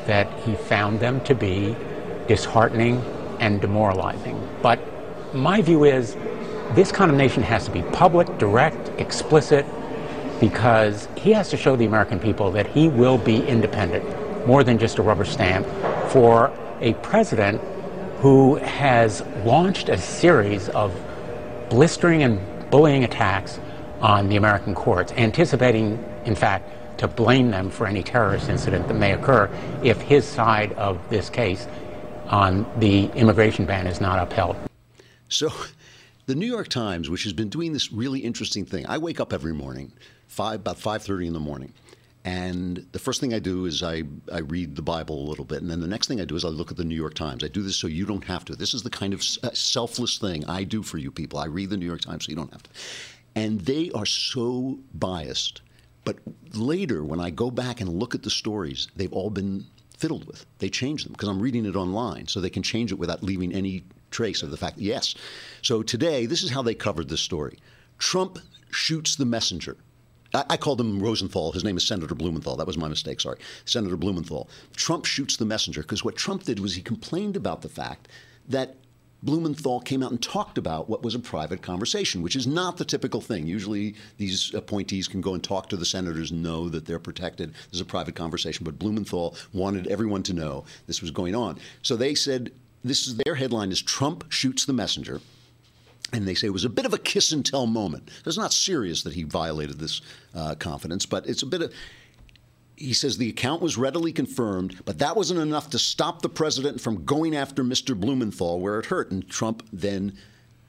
that 0.06 0.32
he 0.40 0.54
found 0.54 1.00
them 1.00 1.20
to 1.24 1.34
be 1.34 1.76
disheartening 2.26 3.04
and 3.40 3.60
demoralizing. 3.60 4.48
But 4.62 4.80
my 5.34 5.60
view 5.60 5.84
is 5.84 6.16
this 6.74 6.92
condemnation 6.92 7.42
has 7.42 7.64
to 7.66 7.70
be 7.70 7.82
public, 7.92 8.38
direct, 8.38 8.88
explicit, 9.00 9.66
because 10.40 11.08
he 11.16 11.32
has 11.32 11.50
to 11.50 11.56
show 11.56 11.76
the 11.76 11.84
American 11.84 12.18
people 12.18 12.50
that 12.52 12.66
he 12.68 12.88
will 12.88 13.18
be 13.18 13.44
independent, 13.46 14.04
more 14.46 14.64
than 14.64 14.78
just 14.78 14.98
a 14.98 15.02
rubber 15.02 15.24
stamp, 15.24 15.66
for 16.10 16.52
a 16.80 16.94
president 16.94 17.60
who 18.18 18.56
has 18.56 19.22
launched 19.44 19.88
a 19.88 19.98
series 19.98 20.68
of 20.70 20.94
blistering 21.68 22.22
and 22.22 22.70
bullying 22.70 23.04
attacks 23.04 23.58
on 24.00 24.28
the 24.28 24.36
American 24.36 24.74
courts, 24.74 25.12
anticipating, 25.12 26.02
in 26.24 26.34
fact, 26.34 26.70
to 26.98 27.08
blame 27.08 27.50
them 27.50 27.70
for 27.70 27.86
any 27.86 28.02
terrorist 28.02 28.48
incident 28.48 28.86
that 28.86 28.94
may 28.94 29.12
occur 29.12 29.50
if 29.82 30.00
his 30.02 30.24
side 30.24 30.72
of 30.74 30.98
this 31.10 31.28
case 31.28 31.66
on 32.28 32.66
the 32.78 33.06
immigration 33.12 33.64
ban 33.64 33.86
is 33.86 34.00
not 34.00 34.18
upheld. 34.18 34.56
So, 35.28 35.52
the 36.26 36.34
New 36.34 36.46
York 36.46 36.68
Times, 36.68 37.10
which 37.10 37.24
has 37.24 37.32
been 37.32 37.48
doing 37.48 37.72
this 37.72 37.92
really 37.92 38.20
interesting 38.20 38.64
thing, 38.64 38.86
I 38.86 38.98
wake 38.98 39.20
up 39.20 39.32
every 39.32 39.52
morning, 39.52 39.92
five 40.28 40.60
about 40.60 40.78
five 40.78 41.02
thirty 41.02 41.26
in 41.26 41.32
the 41.32 41.40
morning, 41.40 41.72
and 42.24 42.86
the 42.92 42.98
first 42.98 43.20
thing 43.20 43.34
I 43.34 43.38
do 43.38 43.66
is 43.66 43.82
I, 43.82 44.04
I 44.32 44.38
read 44.38 44.76
the 44.76 44.82
Bible 44.82 45.20
a 45.20 45.28
little 45.28 45.44
bit, 45.44 45.60
and 45.60 45.70
then 45.70 45.80
the 45.80 45.86
next 45.86 46.08
thing 46.08 46.20
I 46.20 46.24
do 46.24 46.36
is 46.36 46.44
I 46.44 46.48
look 46.48 46.70
at 46.70 46.78
the 46.78 46.84
New 46.84 46.94
York 46.94 47.14
Times. 47.14 47.44
I 47.44 47.48
do 47.48 47.62
this 47.62 47.76
so 47.76 47.86
you 47.86 48.06
don't 48.06 48.24
have 48.24 48.46
to. 48.46 48.56
This 48.56 48.72
is 48.72 48.82
the 48.82 48.90
kind 48.90 49.12
of 49.12 49.22
uh, 49.42 49.50
selfless 49.52 50.16
thing 50.16 50.44
I 50.46 50.64
do 50.64 50.82
for 50.82 50.96
you 50.96 51.10
people. 51.10 51.38
I 51.38 51.46
read 51.46 51.68
the 51.68 51.76
New 51.76 51.86
York 51.86 52.00
Times 52.00 52.24
so 52.24 52.30
you 52.30 52.36
don't 52.36 52.52
have 52.52 52.62
to, 52.62 52.70
and 53.34 53.60
they 53.60 53.90
are 53.92 54.06
so 54.06 54.78
biased. 54.94 55.60
But 56.04 56.16
later, 56.52 57.04
when 57.04 57.20
I 57.20 57.30
go 57.30 57.50
back 57.50 57.80
and 57.80 57.90
look 57.90 58.14
at 58.14 58.22
the 58.22 58.30
stories, 58.30 58.88
they've 58.96 59.12
all 59.12 59.30
been 59.30 59.66
fiddled 59.98 60.26
with. 60.26 60.44
They 60.58 60.68
change 60.68 61.04
them 61.04 61.12
because 61.12 61.28
I'm 61.28 61.40
reading 61.40 61.66
it 61.66 61.76
online, 61.76 62.26
so 62.28 62.40
they 62.40 62.50
can 62.50 62.62
change 62.62 62.90
it 62.90 62.98
without 62.98 63.22
leaving 63.22 63.52
any 63.52 63.84
trace 64.14 64.42
of 64.42 64.50
the 64.50 64.56
fact. 64.56 64.78
Yes. 64.78 65.14
So 65.60 65.82
today, 65.82 66.24
this 66.24 66.42
is 66.42 66.50
how 66.50 66.62
they 66.62 66.74
covered 66.74 67.08
this 67.08 67.20
story 67.20 67.58
Trump 67.98 68.38
shoots 68.70 69.16
the 69.16 69.24
messenger. 69.24 69.76
I, 70.32 70.44
I 70.50 70.56
called 70.56 70.80
him 70.80 71.00
Rosenthal. 71.00 71.52
His 71.52 71.64
name 71.64 71.76
is 71.76 71.86
Senator 71.86 72.14
Blumenthal. 72.14 72.56
That 72.56 72.66
was 72.66 72.78
my 72.78 72.88
mistake. 72.88 73.20
Sorry. 73.20 73.38
Senator 73.64 73.96
Blumenthal. 73.96 74.48
Trump 74.76 75.04
shoots 75.04 75.36
the 75.36 75.44
messenger 75.44 75.82
because 75.82 76.04
what 76.04 76.16
Trump 76.16 76.44
did 76.44 76.60
was 76.60 76.74
he 76.74 76.82
complained 76.82 77.36
about 77.36 77.62
the 77.62 77.68
fact 77.68 78.08
that 78.48 78.76
Blumenthal 79.24 79.80
came 79.80 80.02
out 80.02 80.10
and 80.10 80.22
talked 80.22 80.58
about 80.58 80.90
what 80.90 81.02
was 81.02 81.14
a 81.14 81.18
private 81.18 81.62
conversation, 81.62 82.20
which 82.20 82.36
is 82.36 82.46
not 82.46 82.76
the 82.76 82.84
typical 82.84 83.22
thing. 83.22 83.46
Usually, 83.46 83.94
these 84.18 84.52
appointees 84.52 85.08
can 85.08 85.22
go 85.22 85.32
and 85.32 85.42
talk 85.42 85.70
to 85.70 85.78
the 85.78 85.86
senators, 85.86 86.30
know 86.30 86.68
that 86.68 86.84
they're 86.84 86.98
protected. 86.98 87.54
There's 87.70 87.80
a 87.80 87.86
private 87.86 88.14
conversation. 88.14 88.64
But 88.64 88.78
Blumenthal 88.78 89.34
wanted 89.54 89.86
everyone 89.86 90.22
to 90.24 90.34
know 90.34 90.66
this 90.86 91.00
was 91.00 91.10
going 91.10 91.34
on. 91.34 91.58
So 91.80 91.96
they 91.96 92.14
said 92.14 92.52
this 92.84 93.06
is 93.06 93.16
their 93.16 93.34
headline 93.34 93.72
is 93.72 93.82
Trump 93.82 94.30
shoots 94.30 94.64
the 94.64 94.72
messenger. 94.72 95.20
And 96.12 96.28
they 96.28 96.34
say 96.34 96.46
it 96.46 96.52
was 96.52 96.64
a 96.64 96.70
bit 96.70 96.86
of 96.86 96.92
a 96.92 96.98
kiss 96.98 97.32
and 97.32 97.44
tell 97.44 97.66
moment. 97.66 98.10
It's 98.24 98.36
not 98.36 98.52
serious 98.52 99.02
that 99.02 99.14
he 99.14 99.24
violated 99.24 99.78
this 99.78 100.00
uh, 100.34 100.54
confidence, 100.54 101.06
but 101.06 101.26
it's 101.26 101.42
a 101.42 101.46
bit 101.46 101.62
of. 101.62 101.72
He 102.76 102.92
says 102.92 103.16
the 103.16 103.30
account 103.30 103.62
was 103.62 103.78
readily 103.78 104.12
confirmed, 104.12 104.80
but 104.84 104.98
that 104.98 105.16
wasn't 105.16 105.40
enough 105.40 105.70
to 105.70 105.78
stop 105.78 106.22
the 106.22 106.28
president 106.28 106.80
from 106.80 107.04
going 107.04 107.34
after 107.34 107.64
Mr. 107.64 107.98
Blumenthal 107.98 108.60
where 108.60 108.78
it 108.78 108.86
hurt. 108.86 109.12
And 109.12 109.28
Trump 109.28 109.66
then 109.72 110.16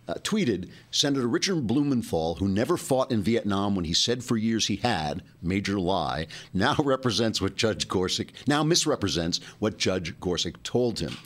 uh, 0.07 0.13
tweeted 0.15 0.69
Senator 0.91 1.27
Richard 1.27 1.67
Blumenthal, 1.67 2.35
who 2.35 2.47
never 2.47 2.77
fought 2.77 3.11
in 3.11 3.23
Vietnam 3.23 3.75
when 3.75 3.85
he 3.85 3.93
said 3.93 4.23
for 4.23 4.37
years 4.37 4.67
he 4.67 4.77
had, 4.77 5.23
major 5.41 5.79
lie, 5.79 6.27
now 6.53 6.75
represents 6.83 7.41
what 7.41 7.55
Judge 7.55 7.87
Gorsuch, 7.87 8.29
now 8.47 8.63
misrepresents 8.63 9.39
what 9.59 9.77
Judge 9.77 10.19
Gorsuch 10.19 10.61
told 10.63 10.99
him. 10.99 11.17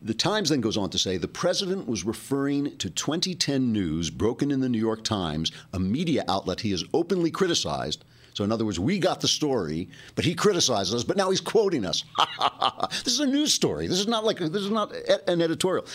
The 0.00 0.14
Times 0.14 0.48
then 0.48 0.60
goes 0.60 0.76
on 0.76 0.90
to 0.90 0.98
say 0.98 1.18
the 1.18 1.28
president 1.28 1.86
was 1.86 2.04
referring 2.04 2.76
to 2.78 2.88
2010 2.88 3.72
news 3.72 4.08
broken 4.08 4.50
in 4.50 4.60
the 4.60 4.68
New 4.68 4.78
York 4.78 5.04
Times, 5.04 5.52
a 5.72 5.78
media 5.78 6.24
outlet 6.26 6.60
he 6.60 6.70
has 6.70 6.84
openly 6.94 7.30
criticized. 7.30 8.04
So, 8.32 8.42
in 8.44 8.50
other 8.50 8.64
words, 8.64 8.80
we 8.80 8.98
got 8.98 9.20
the 9.20 9.28
story, 9.28 9.88
but 10.16 10.24
he 10.24 10.34
criticizes 10.34 10.94
us, 10.94 11.04
but 11.04 11.16
now 11.16 11.30
he's 11.30 11.40
quoting 11.40 11.84
us. 11.84 12.02
this 13.04 13.12
is 13.12 13.20
a 13.20 13.26
news 13.26 13.52
story. 13.52 13.86
This 13.86 14.00
is 14.00 14.08
not 14.08 14.24
like 14.24 14.38
this 14.38 14.62
is 14.62 14.70
not 14.70 14.92
an 15.28 15.40
editorial. 15.40 15.86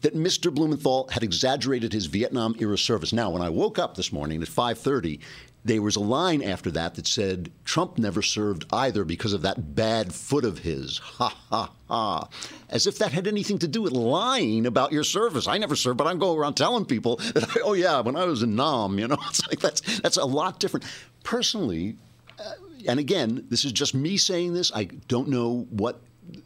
That 0.00 0.16
Mr. 0.16 0.52
Blumenthal 0.52 1.08
had 1.12 1.22
exaggerated 1.22 1.92
his 1.92 2.06
Vietnam 2.06 2.56
era 2.58 2.78
service. 2.78 3.12
Now, 3.12 3.30
when 3.30 3.42
I 3.42 3.50
woke 3.50 3.78
up 3.78 3.96
this 3.96 4.12
morning 4.12 4.42
at 4.42 4.48
5:30, 4.48 5.20
there 5.64 5.82
was 5.82 5.94
a 5.94 6.00
line 6.00 6.42
after 6.42 6.70
that 6.72 6.96
that 6.96 7.06
said, 7.06 7.52
Trump 7.64 7.96
never 7.96 8.20
served 8.20 8.64
either 8.72 9.04
because 9.04 9.32
of 9.32 9.42
that 9.42 9.76
bad 9.76 10.12
foot 10.12 10.44
of 10.44 10.58
his. 10.58 11.00
Ha, 11.12 11.36
ha, 11.50 11.70
ha. 11.88 12.28
As 12.68 12.86
if 12.86 12.98
that 12.98 13.12
had 13.12 13.28
anything 13.28 13.58
to 13.58 13.68
do 13.68 13.82
with 13.82 13.92
lying 13.92 14.66
about 14.66 14.92
your 14.92 15.04
service. 15.04 15.46
I 15.46 15.58
never 15.58 15.76
served, 15.76 15.98
but 15.98 16.06
I'm 16.06 16.18
going 16.18 16.38
around 16.38 16.54
telling 16.54 16.84
people 16.84 17.16
that, 17.16 17.48
I, 17.56 17.60
oh, 17.62 17.74
yeah, 17.74 18.00
when 18.00 18.16
I 18.16 18.24
was 18.24 18.42
in 18.42 18.56
Nam, 18.56 18.98
you 18.98 19.06
know, 19.06 19.18
it's 19.28 19.46
like 19.46 19.60
that's, 19.60 20.00
that's 20.00 20.16
a 20.16 20.24
lot 20.24 20.58
different. 20.58 20.84
Personally, 21.22 21.96
uh, 22.40 22.52
and 22.88 22.98
again, 22.98 23.46
this 23.50 23.64
is 23.64 23.70
just 23.70 23.94
me 23.94 24.16
saying 24.16 24.54
this, 24.54 24.72
I 24.74 24.84
don't 25.06 25.28
know 25.28 25.66
what 25.70 26.00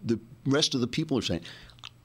the 0.05 0.21
rest 0.45 0.75
of 0.75 0.81
the 0.83 0.87
people 0.87 1.17
are 1.17 1.23
saying. 1.23 1.43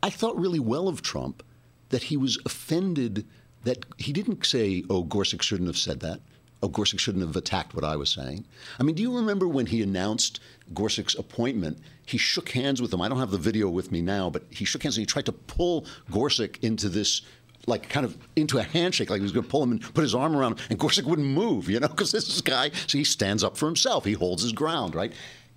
I 0.01 0.09
thought 0.09 0.37
really 0.37 0.59
well 0.59 0.87
of 0.87 1.01
Trump 1.01 1.43
that 1.89 2.03
he 2.03 2.15
was 2.15 2.39
offended 2.45 3.25
that 3.63 3.85
he 3.97 4.13
didn't 4.13 4.45
say, 4.45 4.83
oh, 4.89 5.03
Gorsuch 5.03 5.43
shouldn't 5.43 5.67
have 5.67 5.77
said 5.77 5.99
that 5.99 6.21
oh, 6.63 6.67
Gorsuch 6.67 6.99
shouldn't 6.99 7.25
have 7.25 7.35
attacked 7.35 7.73
what 7.73 7.83
I 7.83 7.95
was 7.95 8.09
saying. 8.09 8.45
I 8.79 8.83
mean, 8.83 8.95
do 8.95 9.01
you 9.01 9.15
remember 9.15 9.47
when 9.47 9.65
he 9.65 9.81
announced 9.81 10.39
Gorsuch's 10.73 11.15
appointment? 11.15 11.79
He 12.05 12.17
shook 12.17 12.49
hands 12.49 12.81
with 12.81 12.93
him. 12.93 13.01
I 13.01 13.09
don't 13.09 13.19
have 13.19 13.31
the 13.31 13.37
video 13.37 13.69
with 13.69 13.91
me 13.91 14.01
now, 14.01 14.29
but 14.29 14.43
he 14.49 14.65
shook 14.65 14.83
hands 14.83 14.97
and 14.97 15.01
he 15.01 15.05
tried 15.05 15.25
to 15.25 15.31
pull 15.31 15.85
Gorsuch 16.11 16.57
into 16.61 16.89
this 16.89 17.21
like 17.67 17.89
kind 17.89 18.05
of 18.05 18.17
into 18.35 18.57
a 18.57 18.63
handshake, 18.63 19.09
like 19.09 19.19
he 19.19 19.23
was 19.23 19.31
going 19.31 19.43
to 19.43 19.49
pull 19.49 19.63
him 19.63 19.71
and 19.71 19.93
put 19.93 20.01
his 20.01 20.15
arm 20.15 20.35
around 20.35 20.53
him, 20.53 20.65
and 20.71 20.79
Gorsuch 20.79 21.05
wouldn't 21.05 21.27
move, 21.27 21.69
you 21.69 21.79
know, 21.79 21.87
because 21.87 22.11
this 22.11 22.27
is 22.27 22.41
guy, 22.41 22.71
so 22.87 22.97
he 22.97 23.03
stands 23.03 23.43
up 23.43 23.55
for 23.55 23.67
himself. 23.67 24.03
He 24.03 24.13
holds 24.13 24.41
his 24.41 24.51
ground, 24.51 24.95
right? 24.95 25.13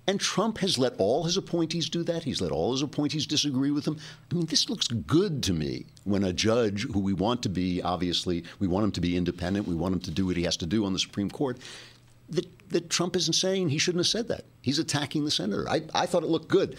And 0.07 0.19
Trump 0.19 0.59
has 0.59 0.77
let 0.77 0.93
all 0.97 1.23
his 1.23 1.35
appointees 1.35 1.89
do 1.89 2.03
that. 2.03 2.23
He's 2.23 2.39
let 2.39 2.51
all 2.51 2.73
his 2.73 2.83
appointees 2.83 3.25
disagree 3.25 3.71
with 3.71 3.87
him. 3.87 3.97
I 4.31 4.35
mean, 4.35 4.45
this 4.45 4.69
looks 4.69 4.87
good 4.87 5.41
to 5.43 5.53
me 5.53 5.87
when 6.03 6.23
a 6.23 6.31
judge 6.31 6.83
who 6.91 6.99
we 6.99 7.13
want 7.13 7.41
to 7.43 7.49
be, 7.49 7.81
obviously, 7.81 8.43
we 8.59 8.67
want 8.67 8.83
him 8.83 8.91
to 8.91 9.01
be 9.01 9.17
independent, 9.17 9.67
we 9.67 9.75
want 9.75 9.95
him 9.95 10.01
to 10.01 10.11
do 10.11 10.27
what 10.27 10.37
he 10.37 10.43
has 10.43 10.57
to 10.57 10.67
do 10.67 10.85
on 10.85 10.93
the 10.93 10.99
Supreme 10.99 11.31
Court, 11.31 11.57
that, 12.29 12.47
that 12.69 12.89
Trump 12.89 13.15
isn't 13.15 13.33
saying 13.33 13.69
he 13.69 13.77
shouldn't 13.79 13.99
have 13.99 14.07
said 14.07 14.27
that. 14.27 14.45
He's 14.61 14.79
attacking 14.79 15.25
the 15.25 15.31
senator. 15.31 15.67
I, 15.69 15.81
I 15.93 16.05
thought 16.05 16.23
it 16.23 16.29
looked 16.29 16.49
good. 16.49 16.77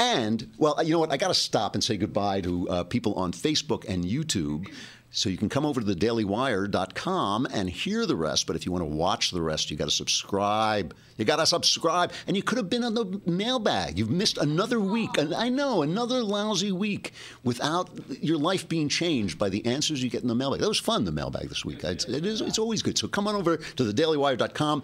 And, 0.00 0.52
well, 0.58 0.80
you 0.84 0.92
know 0.92 1.00
what? 1.00 1.10
I 1.10 1.16
got 1.16 1.28
to 1.28 1.34
stop 1.34 1.74
and 1.74 1.82
say 1.82 1.96
goodbye 1.96 2.40
to 2.42 2.68
uh, 2.68 2.84
people 2.84 3.14
on 3.14 3.32
Facebook 3.32 3.88
and 3.88 4.04
YouTube 4.04 4.68
so 5.10 5.30
you 5.30 5.38
can 5.38 5.48
come 5.48 5.64
over 5.64 5.80
to 5.80 5.86
thedailywire.com 5.86 7.48
and 7.52 7.70
hear 7.70 8.04
the 8.04 8.16
rest. 8.16 8.46
But 8.46 8.56
if 8.56 8.66
you 8.66 8.72
want 8.72 8.82
to 8.82 8.90
watch 8.90 9.30
the 9.30 9.40
rest, 9.40 9.70
you 9.70 9.76
got 9.76 9.86
to 9.86 9.90
subscribe. 9.90 10.94
You 11.16 11.24
got 11.24 11.36
to 11.36 11.46
subscribe. 11.46 12.12
And 12.26 12.36
you 12.36 12.42
could 12.42 12.58
have 12.58 12.68
been 12.68 12.84
on 12.84 12.94
the 12.94 13.20
mailbag. 13.24 13.98
You've 13.98 14.10
missed 14.10 14.36
another 14.36 14.78
week. 14.78 15.16
And 15.16 15.34
I 15.34 15.48
know, 15.48 15.80
another 15.82 16.22
lousy 16.22 16.72
week 16.72 17.12
without 17.42 17.88
your 18.22 18.36
life 18.36 18.68
being 18.68 18.88
changed 18.88 19.38
by 19.38 19.48
the 19.48 19.64
answers 19.64 20.02
you 20.02 20.10
get 20.10 20.22
in 20.22 20.28
the 20.28 20.34
mailbag. 20.34 20.60
That 20.60 20.68
was 20.68 20.78
fun, 20.78 21.04
the 21.04 21.12
mailbag 21.12 21.48
this 21.48 21.64
week. 21.64 21.82
It's, 21.84 22.04
it 22.04 22.26
is, 22.26 22.42
it's 22.42 22.58
always 22.58 22.82
good. 22.82 22.98
So 22.98 23.08
come 23.08 23.26
on 23.26 23.34
over 23.34 23.56
to 23.56 23.82
thedailywire.com. 23.82 24.82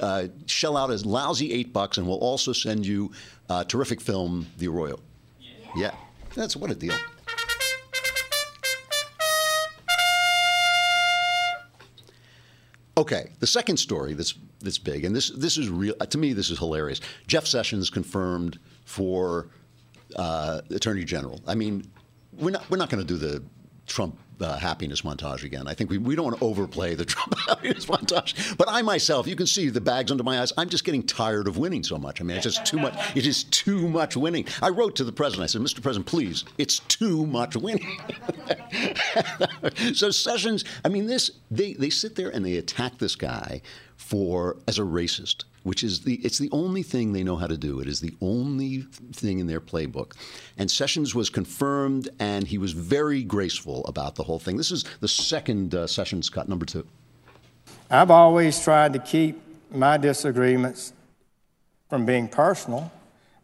Uh, 0.00 0.28
shell 0.44 0.76
out 0.76 0.90
as 0.90 1.06
lousy 1.06 1.52
eight 1.54 1.72
bucks, 1.72 1.96
and 1.96 2.06
we'll 2.06 2.18
also 2.18 2.52
send 2.52 2.86
you 2.86 3.10
a 3.48 3.64
terrific 3.64 4.00
film, 4.00 4.46
The 4.58 4.68
Arroyo. 4.68 5.00
Yeah. 5.40 5.50
yeah. 5.74 5.94
That's 6.34 6.54
what 6.54 6.70
a 6.70 6.74
deal. 6.74 6.94
Okay, 12.98 13.30
the 13.40 13.46
second 13.46 13.76
story 13.76 14.14
that's 14.14 14.34
that's 14.60 14.78
big, 14.78 15.04
and 15.04 15.14
this 15.14 15.30
this 15.30 15.58
is 15.58 15.68
real 15.68 15.94
to 15.94 16.18
me. 16.18 16.32
This 16.32 16.50
is 16.50 16.58
hilarious. 16.58 17.00
Jeff 17.26 17.46
Sessions 17.46 17.90
confirmed 17.90 18.58
for 18.86 19.48
uh, 20.16 20.62
Attorney 20.70 21.04
General. 21.04 21.40
I 21.46 21.54
mean, 21.54 21.90
we're 22.32 22.52
not 22.52 22.68
we're 22.70 22.78
not 22.78 22.88
going 22.88 23.06
to 23.06 23.06
do 23.06 23.18
the 23.18 23.42
Trump 23.86 24.18
uh, 24.40 24.56
happiness 24.56 25.02
montage 25.02 25.44
again. 25.44 25.66
I 25.66 25.74
think 25.74 25.90
we, 25.90 25.98
we 25.98 26.14
don't 26.14 26.24
want 26.26 26.38
to 26.38 26.44
overplay 26.44 26.94
the 26.94 27.04
Trump 27.06 27.38
happiness 27.46 27.86
montage. 27.86 28.56
But 28.56 28.68
I 28.68 28.82
myself, 28.82 29.26
you 29.26 29.36
can 29.36 29.46
see 29.46 29.68
the 29.68 29.80
bags 29.80 30.10
under 30.10 30.22
my 30.22 30.40
eyes. 30.40 30.52
I'm 30.56 30.68
just 30.68 30.84
getting 30.84 31.02
tired 31.02 31.48
of 31.48 31.58
winning 31.58 31.82
so 31.82 31.98
much. 31.98 32.20
I 32.20 32.24
mean, 32.24 32.36
it's 32.36 32.44
just 32.44 32.64
too 32.66 32.78
much. 32.78 32.94
It 33.16 33.26
is 33.26 33.44
too 33.44 33.88
much 33.88 34.16
winning. 34.16 34.46
I 34.62 34.68
wrote 34.68 34.96
to 34.96 35.04
the 35.04 35.12
president. 35.12 35.44
I 35.44 35.46
said, 35.46 35.62
Mr. 35.62 35.82
President, 35.82 36.06
please, 36.06 36.44
it's 36.58 36.80
too 36.80 37.26
much 37.26 37.56
winning. 37.56 38.00
so 39.94 40.10
Sessions, 40.10 40.64
I 40.84 40.88
mean, 40.88 41.06
this 41.06 41.30
they 41.50 41.74
they 41.74 41.90
sit 41.90 42.16
there 42.16 42.30
and 42.30 42.44
they 42.44 42.56
attack 42.56 42.98
this 42.98 43.16
guy 43.16 43.62
for 43.96 44.56
as 44.68 44.78
a 44.78 44.82
racist 44.82 45.44
which 45.66 45.82
is 45.82 46.02
the 46.02 46.14
it's 46.24 46.38
the 46.38 46.48
only 46.52 46.84
thing 46.84 47.12
they 47.12 47.24
know 47.24 47.34
how 47.34 47.48
to 47.48 47.56
do. 47.56 47.80
It 47.80 47.88
is 47.88 47.98
the 47.98 48.14
only 48.20 48.82
thing 49.12 49.40
in 49.40 49.48
their 49.48 49.60
playbook. 49.60 50.12
And 50.56 50.70
Sessions 50.70 51.12
was 51.12 51.28
confirmed, 51.28 52.08
and 52.20 52.46
he 52.46 52.56
was 52.56 52.70
very 52.70 53.24
graceful 53.24 53.84
about 53.86 54.14
the 54.14 54.22
whole 54.22 54.38
thing. 54.38 54.56
This 54.56 54.70
is 54.70 54.84
the 55.00 55.08
second 55.08 55.74
uh, 55.74 55.88
Sessions 55.88 56.30
cut, 56.30 56.48
number 56.48 56.64
two. 56.64 56.86
I've 57.90 58.12
always 58.12 58.62
tried 58.62 58.92
to 58.92 59.00
keep 59.00 59.42
my 59.72 59.96
disagreements 59.96 60.92
from 61.90 62.06
being 62.06 62.28
personal. 62.28 62.92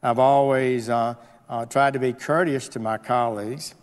I've 0.01 0.21
always 0.21 0.89
uh, 0.89 1.17
uh, 1.49 1.67
tried 1.67 1.95
to 1.95 1.99
be 1.99 2.13
courteous 2.13 2.69
to 2.69 2.79
my 2.79 2.99
colleagues. 2.99 3.75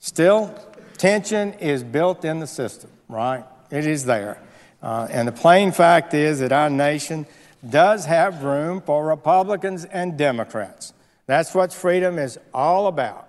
Still, 0.00 0.58
tension 0.96 1.52
is 1.54 1.84
built 1.84 2.24
in 2.24 2.40
the 2.40 2.46
system, 2.46 2.88
right? 3.06 3.44
It 3.70 3.86
is 3.86 4.06
there. 4.06 4.40
Uh, 4.82 5.06
and 5.10 5.28
the 5.28 5.32
plain 5.32 5.70
fact 5.72 6.12
is 6.12 6.40
that 6.40 6.52
our 6.52 6.68
nation 6.68 7.26
does 7.68 8.04
have 8.06 8.42
room 8.42 8.80
for 8.80 9.06
Republicans 9.06 9.84
and 9.84 10.18
Democrats. 10.18 10.92
That's 11.26 11.54
what 11.54 11.72
freedom 11.72 12.18
is 12.18 12.38
all 12.52 12.88
about. 12.88 13.28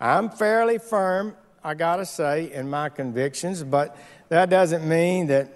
I'm 0.00 0.30
fairly 0.30 0.78
firm, 0.78 1.36
I 1.62 1.74
got 1.74 1.96
to 1.96 2.06
say, 2.06 2.52
in 2.52 2.70
my 2.70 2.88
convictions, 2.88 3.62
but 3.62 3.96
that 4.30 4.48
doesn't 4.48 4.88
mean 4.88 5.26
that 5.26 5.48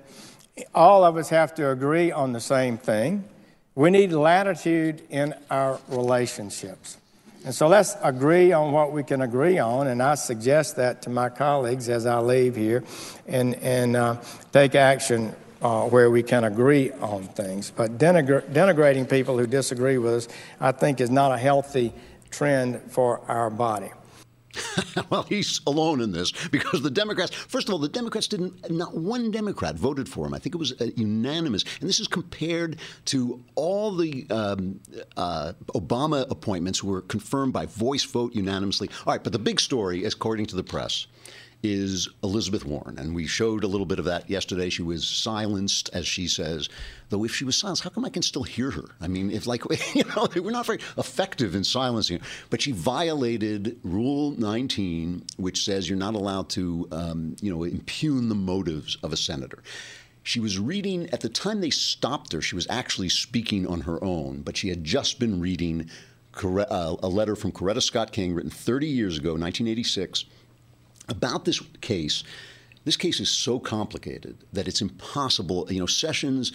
all 0.75 1.05
of 1.05 1.17
us 1.17 1.31
have 1.31 1.55
to 1.55 1.71
agree 1.71 2.13
on 2.13 2.33
the 2.33 2.41
same 2.41 2.77
thing. 2.77 3.25
We 3.75 3.91
need 3.91 4.13
latitude 4.13 5.03
in 5.09 5.35
our 5.51 5.81
relationships. 5.89 6.99
And 7.45 7.55
so 7.55 7.69
let's 7.69 7.97
agree 8.03 8.53
on 8.53 8.73
what 8.73 8.93
we 8.93 9.03
can 9.03 9.23
agree 9.23 9.59
on, 9.59 9.87
and 9.87 10.03
I 10.03 10.15
suggest 10.17 10.77
that 10.77 11.03
to 11.03 11.11
my 11.11 11.31
colleagues 11.31 11.89
as 11.89 12.05
I 12.05 12.19
leave 12.19 12.55
here 12.55 12.85
and, 13.27 13.55
and 13.57 13.97
uh, 13.97 14.17
take 14.53 14.75
action 14.75 15.35
uh, 15.63 15.85
where 15.89 16.11
we 16.11 16.23
can 16.23 16.45
agree 16.45 16.93
on 16.93 17.25
things. 17.29 17.71
But 17.75 17.97
denigr- 17.97 18.47
denigrating 18.53 19.09
people 19.09 19.39
who 19.39 19.47
disagree 19.47 19.97
with 19.97 20.15
us, 20.15 20.29
I 20.61 20.73
think, 20.73 21.01
is 21.01 21.11
not 21.11 21.33
a 21.33 21.39
healthy 21.39 21.95
trend 22.31 22.81
for 22.91 23.21
our 23.27 23.49
body. 23.49 23.91
well, 25.11 25.23
he's 25.25 25.61
alone 25.67 26.01
in 26.01 26.13
this 26.13 26.33
because 26.49 26.83
the 26.83 26.91
Democrats, 26.91 27.35
first 27.35 27.69
of 27.69 27.73
all, 27.73 27.79
the 27.79 27.89
Democrats 27.89 28.29
didn't, 28.29 28.71
not 28.71 28.97
one 28.97 29.31
Democrat 29.31 29.77
voted 29.77 30.09
for 30.09 30.27
him. 30.27 30.35
I 30.35 30.39
think 30.39 30.55
it 30.55 30.59
was 30.59 30.73
uh, 30.81 30.87
unanimous. 30.97 31.65
And 31.81 31.89
this 31.89 32.01
is 32.01 32.09
compared 32.09 32.79
to 33.07 33.43
all 33.55 33.95
the 33.95 34.27
um, 34.31 34.81
uh, 35.17 35.53
Obama 35.75 36.29
appointments 36.31 36.79
who 36.79 36.89
were 36.89 37.03
confirmed 37.03 37.53
by 37.53 37.67
voice 37.67 38.05
vote 38.05 38.35
unanimously. 38.35 38.89
All 39.07 39.13
right, 39.13 39.23
but 39.23 39.33
the 39.33 39.39
big 39.39 39.61
story, 39.61 40.05
according 40.05 40.47
to 40.47 40.57
the 40.57 40.65
press, 40.65 41.07
is 41.63 42.09
Elizabeth 42.23 42.65
Warren. 42.65 42.99
And 42.99 43.15
we 43.15 43.27
showed 43.27 43.65
a 43.65 43.67
little 43.67 43.87
bit 43.87 43.99
of 43.99 44.05
that 44.07 44.31
yesterday. 44.31 44.71
She 44.71 44.83
was 44.83 45.07
silenced, 45.07 45.91
as 45.93 46.07
she 46.07 46.27
says. 46.27 46.69
Though 47.11 47.25
if 47.25 47.35
she 47.35 47.45
was 47.45 47.57
silenced, 47.57 47.83
how 47.83 47.91
come 47.91 48.05
I 48.05 48.09
can 48.09 48.23
still 48.23 48.45
hear 48.45 48.71
her? 48.71 48.85
I 49.01 49.09
mean, 49.09 49.31
if 49.31 49.47
like, 49.47 49.65
you 49.95 50.05
know, 50.05 50.27
we're 50.37 50.51
not 50.51 50.67
very 50.67 50.81
effective 50.97 51.55
in 51.55 51.65
silencing 51.65 52.19
her. 52.19 52.27
But 52.49 52.63
she 52.63 52.73
violated 52.73 53.79
Rule 53.83 54.33
19, 54.33 55.25
which 55.37 55.65
says 55.65 55.89
you're 55.89 55.99
not 55.99 56.15
allowed 56.15 56.49
to, 56.51 56.89
um, 56.93 57.37
you 57.41 57.53
know, 57.55 57.65
impugn 57.65 58.29
the 58.29 58.35
motives 58.35 58.97
of 59.03 59.13
a 59.13 59.17
senator. 59.17 59.63
She 60.23 60.41
was 60.41 60.59
reading, 60.59 61.09
at 61.11 61.21
the 61.21 61.29
time 61.29 61.61
they 61.61 61.71
stopped 61.71 62.33
her, 62.33 62.43
she 62.43 62.55
was 62.55 62.67
actually 62.69 63.09
speaking 63.09 63.67
on 63.67 63.83
her 63.83 64.03
own, 64.05 64.43
but 64.43 64.57
she 64.57 64.69
had 64.69 64.85
just 64.85 65.19
been 65.19 65.41
reading 65.41 65.91
uh, 66.45 66.97
a 67.03 67.09
letter 67.09 67.35
from 67.35 67.53
Coretta 67.53 67.83
Scott 67.83 68.13
King 68.13 68.35
written 68.35 68.51
30 68.51 68.87
years 68.87 69.19
ago, 69.19 69.31
1986 69.31 70.27
about 71.11 71.45
this 71.45 71.61
case, 71.81 72.25
this 72.85 72.97
case 72.97 73.21
is 73.21 73.29
so 73.29 73.59
complicated 73.59 74.39
that 74.53 74.67
it's 74.67 74.81
impossible. 74.81 75.67
You 75.71 75.81
know, 75.81 75.87
Sessions, 75.87 76.53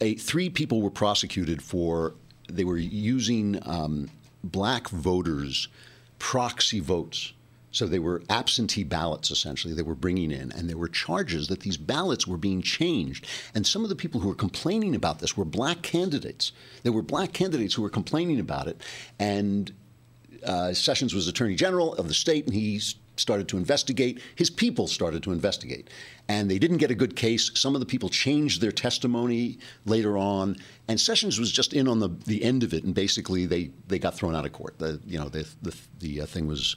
a, 0.00 0.14
three 0.16 0.50
people 0.50 0.82
were 0.82 0.90
prosecuted 0.90 1.62
for 1.62 2.14
they 2.48 2.64
were 2.64 2.76
using 2.76 3.58
um, 3.66 4.10
black 4.44 4.88
voters' 4.88 5.68
proxy 6.18 6.80
votes. 6.80 7.32
So 7.72 7.86
they 7.86 7.98
were 7.98 8.22
absentee 8.30 8.84
ballots, 8.84 9.30
essentially, 9.30 9.74
they 9.74 9.82
were 9.82 9.94
bringing 9.94 10.30
in. 10.30 10.50
And 10.52 10.68
there 10.68 10.78
were 10.78 10.88
charges 10.88 11.48
that 11.48 11.60
these 11.60 11.76
ballots 11.76 12.26
were 12.26 12.38
being 12.38 12.62
changed. 12.62 13.26
And 13.54 13.66
some 13.66 13.82
of 13.82 13.90
the 13.90 13.96
people 13.96 14.20
who 14.20 14.28
were 14.28 14.34
complaining 14.34 14.94
about 14.94 15.18
this 15.18 15.36
were 15.36 15.44
black 15.44 15.82
candidates. 15.82 16.52
There 16.84 16.92
were 16.92 17.02
black 17.02 17.34
candidates 17.34 17.74
who 17.74 17.82
were 17.82 17.90
complaining 17.90 18.40
about 18.40 18.66
it. 18.66 18.80
And 19.18 19.72
uh, 20.46 20.72
Sessions 20.72 21.14
was 21.14 21.28
Attorney 21.28 21.54
General 21.54 21.94
of 21.94 22.08
the 22.08 22.14
state, 22.14 22.46
and 22.46 22.54
he 22.54 22.80
started 23.16 23.48
to 23.48 23.56
investigate. 23.56 24.20
His 24.34 24.50
people 24.50 24.86
started 24.86 25.22
to 25.24 25.32
investigate. 25.32 25.90
And 26.28 26.50
they 26.50 26.58
didn't 26.58 26.78
get 26.78 26.90
a 26.90 26.94
good 26.94 27.16
case. 27.16 27.50
Some 27.54 27.74
of 27.74 27.80
the 27.80 27.86
people 27.86 28.08
changed 28.08 28.60
their 28.60 28.72
testimony 28.72 29.58
later 29.84 30.18
on. 30.18 30.56
And 30.88 31.00
Sessions 31.00 31.38
was 31.38 31.52
just 31.52 31.72
in 31.72 31.88
on 31.88 32.00
the, 32.00 32.08
the 32.26 32.42
end 32.42 32.62
of 32.62 32.74
it. 32.74 32.84
And 32.84 32.94
basically, 32.94 33.46
they, 33.46 33.70
they 33.88 33.98
got 33.98 34.14
thrown 34.14 34.34
out 34.34 34.44
of 34.44 34.52
court. 34.52 34.78
The, 34.78 35.00
you 35.06 35.18
know, 35.18 35.28
the, 35.28 35.48
the, 35.62 35.76
the 36.00 36.20
uh, 36.22 36.26
thing 36.26 36.46
was 36.46 36.76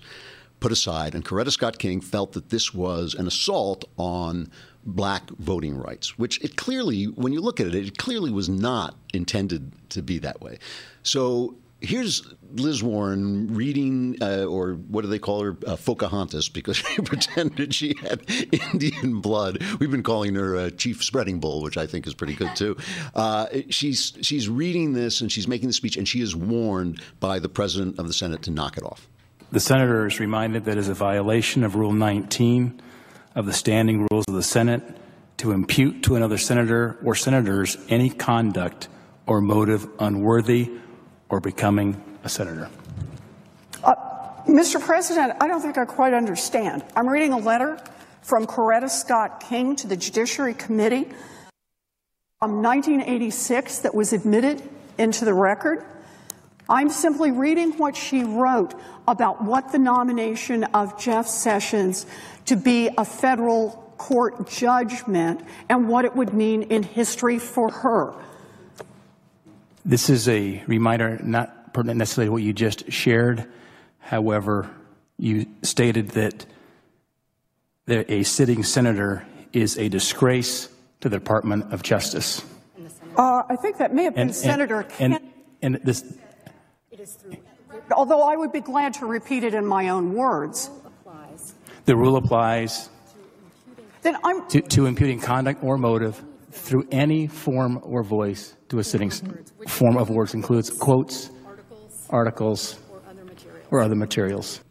put 0.59 0.71
aside. 0.71 1.15
And 1.15 1.25
Coretta 1.25 1.51
Scott 1.51 1.79
King 1.79 2.01
felt 2.01 2.33
that 2.33 2.49
this 2.49 2.73
was 2.73 3.13
an 3.13 3.27
assault 3.27 3.85
on 3.97 4.51
black 4.85 5.29
voting 5.31 5.77
rights, 5.77 6.17
which 6.17 6.41
it 6.43 6.55
clearly, 6.55 7.05
when 7.05 7.33
you 7.33 7.41
look 7.41 7.59
at 7.59 7.67
it, 7.67 7.75
it 7.75 7.97
clearly 7.97 8.31
was 8.31 8.49
not 8.49 8.95
intended 9.13 9.71
to 9.89 10.01
be 10.01 10.19
that 10.19 10.41
way. 10.41 10.57
So 11.03 11.55
here's 11.81 12.33
Liz 12.51 12.83
Warren 12.83 13.53
reading, 13.53 14.17
uh, 14.21 14.45
or 14.45 14.73
what 14.73 15.01
do 15.01 15.07
they 15.07 15.19
call 15.19 15.43
her, 15.43 15.57
uh, 15.67 15.75
Pocahontas, 15.75 16.49
because 16.49 16.77
she 16.95 17.01
pretended 17.01 17.73
she 17.73 17.95
had 18.01 18.21
Indian 18.73 19.21
blood. 19.21 19.63
We've 19.79 19.91
been 19.91 20.03
calling 20.03 20.35
her 20.35 20.55
uh, 20.55 20.69
Chief 20.71 21.03
Spreading 21.03 21.39
Bull, 21.39 21.61
which 21.61 21.77
I 21.77 21.85
think 21.87 22.07
is 22.07 22.13
pretty 22.13 22.35
good 22.35 22.55
too. 22.55 22.77
Uh, 23.15 23.47
she's 23.69 24.13
she's 24.21 24.47
reading 24.47 24.93
this 24.93 25.19
and 25.21 25.31
she's 25.31 25.47
making 25.47 25.67
the 25.67 25.73
speech, 25.73 25.97
and 25.97 26.07
she 26.07 26.21
is 26.21 26.35
warned 26.35 27.01
by 27.19 27.39
the 27.39 27.49
president 27.49 27.97
of 27.99 28.07
the 28.07 28.13
Senate 28.13 28.41
to 28.43 28.51
knock 28.51 28.77
it 28.77 28.83
off. 28.83 29.07
The 29.51 29.59
senator 29.59 30.05
is 30.05 30.19
reminded 30.19 30.65
that 30.65 30.73
it 30.73 30.77
is 30.77 30.89
a 30.89 30.93
violation 30.93 31.63
of 31.63 31.75
Rule 31.75 31.91
19 31.91 32.81
of 33.35 33.45
the 33.45 33.53
standing 33.53 34.07
rules 34.09 34.25
of 34.27 34.35
the 34.35 34.43
Senate 34.43 34.83
to 35.37 35.51
impute 35.51 36.03
to 36.03 36.15
another 36.15 36.37
senator 36.37 36.97
or 37.03 37.15
senators 37.15 37.77
any 37.89 38.09
conduct 38.09 38.87
or 39.25 39.41
motive 39.41 39.87
unworthy 39.99 40.69
or 41.29 41.39
becoming 41.39 42.01
a 42.23 42.29
senator? 42.29 42.69
Uh, 43.83 43.95
Mr. 44.47 44.83
President, 44.83 45.33
I 45.39 45.47
don't 45.47 45.61
think 45.61 45.77
I 45.77 45.85
quite 45.85 46.13
understand. 46.13 46.83
I'm 46.95 47.07
reading 47.07 47.33
a 47.33 47.37
letter 47.37 47.79
from 48.21 48.45
Coretta 48.45 48.89
Scott 48.89 49.43
King 49.47 49.75
to 49.77 49.87
the 49.87 49.95
Judiciary 49.95 50.53
Committee 50.53 51.07
from 52.39 52.61
1986 52.61 53.79
that 53.79 53.93
was 53.93 54.13
admitted 54.13 54.61
into 54.97 55.25
the 55.25 55.33
record. 55.33 55.85
I'm 56.69 56.89
simply 56.89 57.31
reading 57.31 57.71
what 57.77 57.95
she 57.95 58.23
wrote 58.23 58.75
about 59.07 59.43
what 59.43 59.71
the 59.71 59.79
nomination 59.79 60.63
of 60.65 60.99
Jeff 60.99 61.27
Sessions 61.27 62.05
to 62.45 62.55
be 62.55 62.89
a 62.97 63.03
federal 63.03 63.93
court 63.97 64.47
judgment 64.47 65.41
and 65.67 65.89
what 65.89 66.05
it 66.05 66.15
would 66.15 66.33
mean 66.33 66.63
in 66.63 66.83
history 66.83 67.39
for 67.39 67.71
her. 67.71 68.13
This 69.85 70.09
is 70.09 70.27
a 70.27 70.63
reminder, 70.67 71.19
not 71.23 71.73
pertinent 71.73 71.97
necessarily 71.97 72.29
what 72.29 72.43
you 72.43 72.53
just 72.53 72.91
shared. 72.91 73.45
However, 73.99 74.69
you 75.17 75.45
stated 75.63 76.09
that 76.09 76.45
a 77.87 78.23
sitting 78.23 78.63
senator 78.63 79.25
is 79.53 79.77
a 79.77 79.89
disgrace 79.89 80.69
to 81.01 81.09
the 81.09 81.17
Department 81.17 81.73
of 81.73 81.81
Justice. 81.81 82.43
Uh, 83.17 83.43
I 83.49 83.55
think 83.55 83.77
that 83.77 83.93
may 83.93 84.03
have 84.03 84.15
been 84.15 84.27
and, 84.27 84.35
Senator 84.35 84.85
and, 84.99 85.15
and, 85.15 85.75
and 85.75 85.83
this. 85.83 86.03
Although 87.91 88.21
I 88.21 88.35
would 88.35 88.51
be 88.51 88.61
glad 88.61 88.93
to 88.95 89.05
repeat 89.05 89.43
it 89.43 89.53
in 89.53 89.65
my 89.65 89.89
own 89.89 90.13
words. 90.13 90.69
The 91.85 91.95
rule 91.95 92.17
applies 92.17 92.89
then 94.01 94.17
I'm, 94.23 94.47
to, 94.49 94.61
to 94.61 94.85
imputing 94.85 95.19
conduct 95.19 95.63
or 95.63 95.77
motive 95.77 96.21
through 96.51 96.87
any 96.91 97.27
form 97.27 97.79
or 97.83 98.03
voice 98.03 98.53
to 98.69 98.79
a 98.79 98.83
sitting 98.83 99.11
form 99.67 99.97
of 99.97 100.09
words 100.09 100.33
includes 100.33 100.69
quotes, 100.69 101.29
articles, 102.09 102.79
or 103.71 103.81
other 103.81 103.95
materials. 103.95 104.61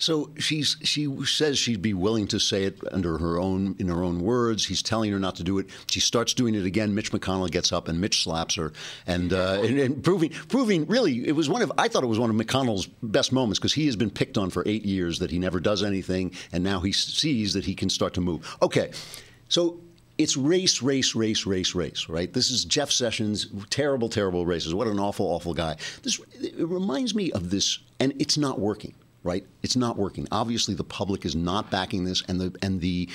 So 0.00 0.30
she's 0.38 0.76
she 0.82 1.08
says 1.24 1.58
she'd 1.58 1.82
be 1.82 1.92
willing 1.92 2.28
to 2.28 2.38
say 2.38 2.64
it 2.64 2.78
under 2.92 3.18
her 3.18 3.38
own 3.38 3.74
in 3.80 3.88
her 3.88 4.04
own 4.04 4.20
words. 4.20 4.64
He's 4.64 4.80
telling 4.80 5.10
her 5.10 5.18
not 5.18 5.34
to 5.36 5.42
do 5.42 5.58
it. 5.58 5.66
She 5.90 5.98
starts 5.98 6.34
doing 6.34 6.54
it 6.54 6.64
again. 6.64 6.94
Mitch 6.94 7.10
McConnell 7.10 7.50
gets 7.50 7.72
up 7.72 7.88
and 7.88 8.00
Mitch 8.00 8.22
slaps 8.22 8.54
her, 8.54 8.72
and 9.08 9.32
uh, 9.32 9.60
and, 9.64 9.78
and, 9.78 10.04
proving 10.04 10.30
proving 10.48 10.86
really 10.86 11.26
it 11.26 11.32
was 11.32 11.48
one 11.48 11.62
of 11.62 11.72
I 11.76 11.88
thought 11.88 12.04
it 12.04 12.08
was 12.08 12.20
one 12.20 12.30
of 12.30 12.36
McConnell's 12.36 12.86
best 13.02 13.32
moments 13.32 13.58
because 13.58 13.74
he 13.74 13.86
has 13.86 13.96
been 13.96 14.10
picked 14.10 14.38
on 14.38 14.50
for 14.50 14.62
eight 14.66 14.84
years 14.84 15.18
that 15.18 15.32
he 15.32 15.38
never 15.40 15.58
does 15.58 15.82
anything, 15.82 16.32
and 16.52 16.62
now 16.62 16.78
he 16.78 16.92
sees 16.92 17.54
that 17.54 17.64
he 17.64 17.74
can 17.74 17.90
start 17.90 18.14
to 18.14 18.20
move. 18.20 18.56
Okay, 18.62 18.92
so 19.48 19.80
it's 20.18 20.36
race, 20.36 20.82
race, 20.82 21.14
race, 21.14 21.46
race, 21.46 21.74
race, 21.74 22.08
right? 22.08 22.32
This 22.32 22.50
is 22.50 22.64
Jeff 22.64 22.90
Sessions, 22.90 23.46
terrible, 23.70 24.08
terrible 24.08 24.44
races. 24.44 24.74
What 24.74 24.88
an 24.88 24.98
awful, 24.98 25.26
awful 25.26 25.54
guy. 25.54 25.76
This 26.02 26.20
it 26.34 26.54
reminds 26.58 27.14
me 27.14 27.32
of 27.32 27.50
this, 27.50 27.78
and 28.00 28.12
it's 28.20 28.36
not 28.36 28.58
working 28.58 28.94
right? 29.24 29.44
It's 29.64 29.76
not 29.76 29.96
working. 29.96 30.28
Obviously, 30.30 30.74
the 30.74 30.84
public 30.84 31.26
is 31.26 31.34
not 31.34 31.72
backing 31.72 32.04
this, 32.04 32.22
and 32.28 32.40
the 32.40 32.56
and 32.62 32.80
the 32.80 33.10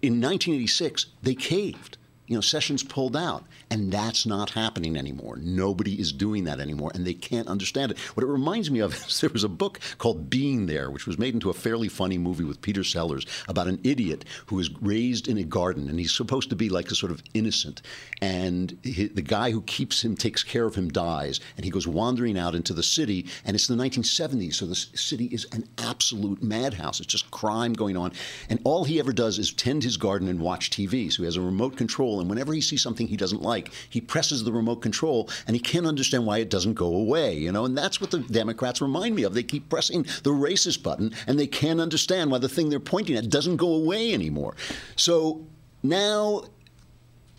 in 0.00 0.20
1986 0.20 1.06
they 1.22 1.34
caved 1.34 1.98
you 2.26 2.34
know, 2.34 2.40
Sessions 2.40 2.82
pulled 2.82 3.16
out. 3.16 3.44
And 3.70 3.92
that's 3.92 4.26
not 4.26 4.50
happening 4.50 4.96
anymore. 4.96 5.36
Nobody 5.40 6.00
is 6.00 6.12
doing 6.12 6.44
that 6.44 6.60
anymore, 6.60 6.92
and 6.94 7.04
they 7.04 7.14
can't 7.14 7.48
understand 7.48 7.90
it. 7.90 7.98
What 7.98 8.22
it 8.22 8.28
reminds 8.28 8.70
me 8.70 8.80
of 8.80 8.94
is 9.08 9.20
there 9.20 9.30
was 9.30 9.44
a 9.44 9.48
book 9.48 9.80
called 9.98 10.30
Being 10.30 10.66
There, 10.66 10.90
which 10.90 11.06
was 11.06 11.18
made 11.18 11.34
into 11.34 11.50
a 11.50 11.54
fairly 11.54 11.88
funny 11.88 12.16
movie 12.18 12.44
with 12.44 12.62
Peter 12.62 12.84
Sellers 12.84 13.26
about 13.48 13.66
an 13.66 13.80
idiot 13.82 14.24
who 14.46 14.58
is 14.60 14.70
raised 14.80 15.26
in 15.28 15.38
a 15.38 15.44
garden, 15.44 15.88
and 15.88 15.98
he's 15.98 16.12
supposed 16.12 16.50
to 16.50 16.56
be 16.56 16.68
like 16.68 16.90
a 16.90 16.94
sort 16.94 17.12
of 17.12 17.22
innocent. 17.34 17.82
And 18.22 18.78
he, 18.82 19.06
the 19.08 19.22
guy 19.22 19.50
who 19.50 19.62
keeps 19.62 20.04
him, 20.04 20.16
takes 20.16 20.42
care 20.42 20.64
of 20.64 20.76
him, 20.76 20.88
dies, 20.88 21.40
and 21.56 21.64
he 21.64 21.70
goes 21.70 21.88
wandering 21.88 22.38
out 22.38 22.54
into 22.54 22.72
the 22.72 22.82
city, 22.82 23.26
and 23.44 23.54
it's 23.54 23.66
the 23.66 23.74
1970s, 23.74 24.54
so 24.54 24.66
the 24.66 24.76
city 24.76 25.26
is 25.26 25.46
an 25.52 25.64
absolute 25.78 26.42
madhouse. 26.42 27.00
It's 27.00 27.12
just 27.12 27.30
crime 27.30 27.72
going 27.72 27.96
on. 27.96 28.12
And 28.48 28.60
all 28.64 28.84
he 28.84 28.98
ever 28.98 29.12
does 29.12 29.38
is 29.38 29.52
tend 29.52 29.82
his 29.82 29.96
garden 29.96 30.28
and 30.28 30.40
watch 30.40 30.70
TV. 30.70 31.12
So 31.12 31.22
he 31.22 31.24
has 31.24 31.36
a 31.36 31.40
remote 31.40 31.76
control. 31.76 32.20
And 32.20 32.28
whenever 32.28 32.52
he 32.52 32.60
sees 32.60 32.82
something 32.82 33.06
he 33.06 33.16
doesn't 33.16 33.42
like, 33.42 33.55
he 33.90 34.00
presses 34.00 34.44
the 34.44 34.52
remote 34.52 34.76
control 34.76 35.28
and 35.46 35.56
he 35.56 35.60
can't 35.60 35.86
understand 35.86 36.26
why 36.26 36.38
it 36.38 36.50
doesn't 36.50 36.74
go 36.74 36.94
away, 36.94 37.34
you 37.34 37.52
know? 37.52 37.64
And 37.64 37.76
that's 37.76 38.00
what 38.00 38.10
the 38.10 38.20
Democrats 38.20 38.80
remind 38.80 39.14
me 39.14 39.22
of. 39.22 39.34
They 39.34 39.42
keep 39.42 39.68
pressing 39.68 40.02
the 40.22 40.30
racist 40.30 40.82
button 40.82 41.12
and 41.26 41.38
they 41.38 41.46
can't 41.46 41.80
understand 41.80 42.30
why 42.30 42.38
the 42.38 42.48
thing 42.48 42.68
they're 42.68 42.80
pointing 42.80 43.16
at 43.16 43.30
doesn't 43.30 43.56
go 43.56 43.72
away 43.72 44.12
anymore. 44.12 44.54
So 44.96 45.46
now 45.82 46.44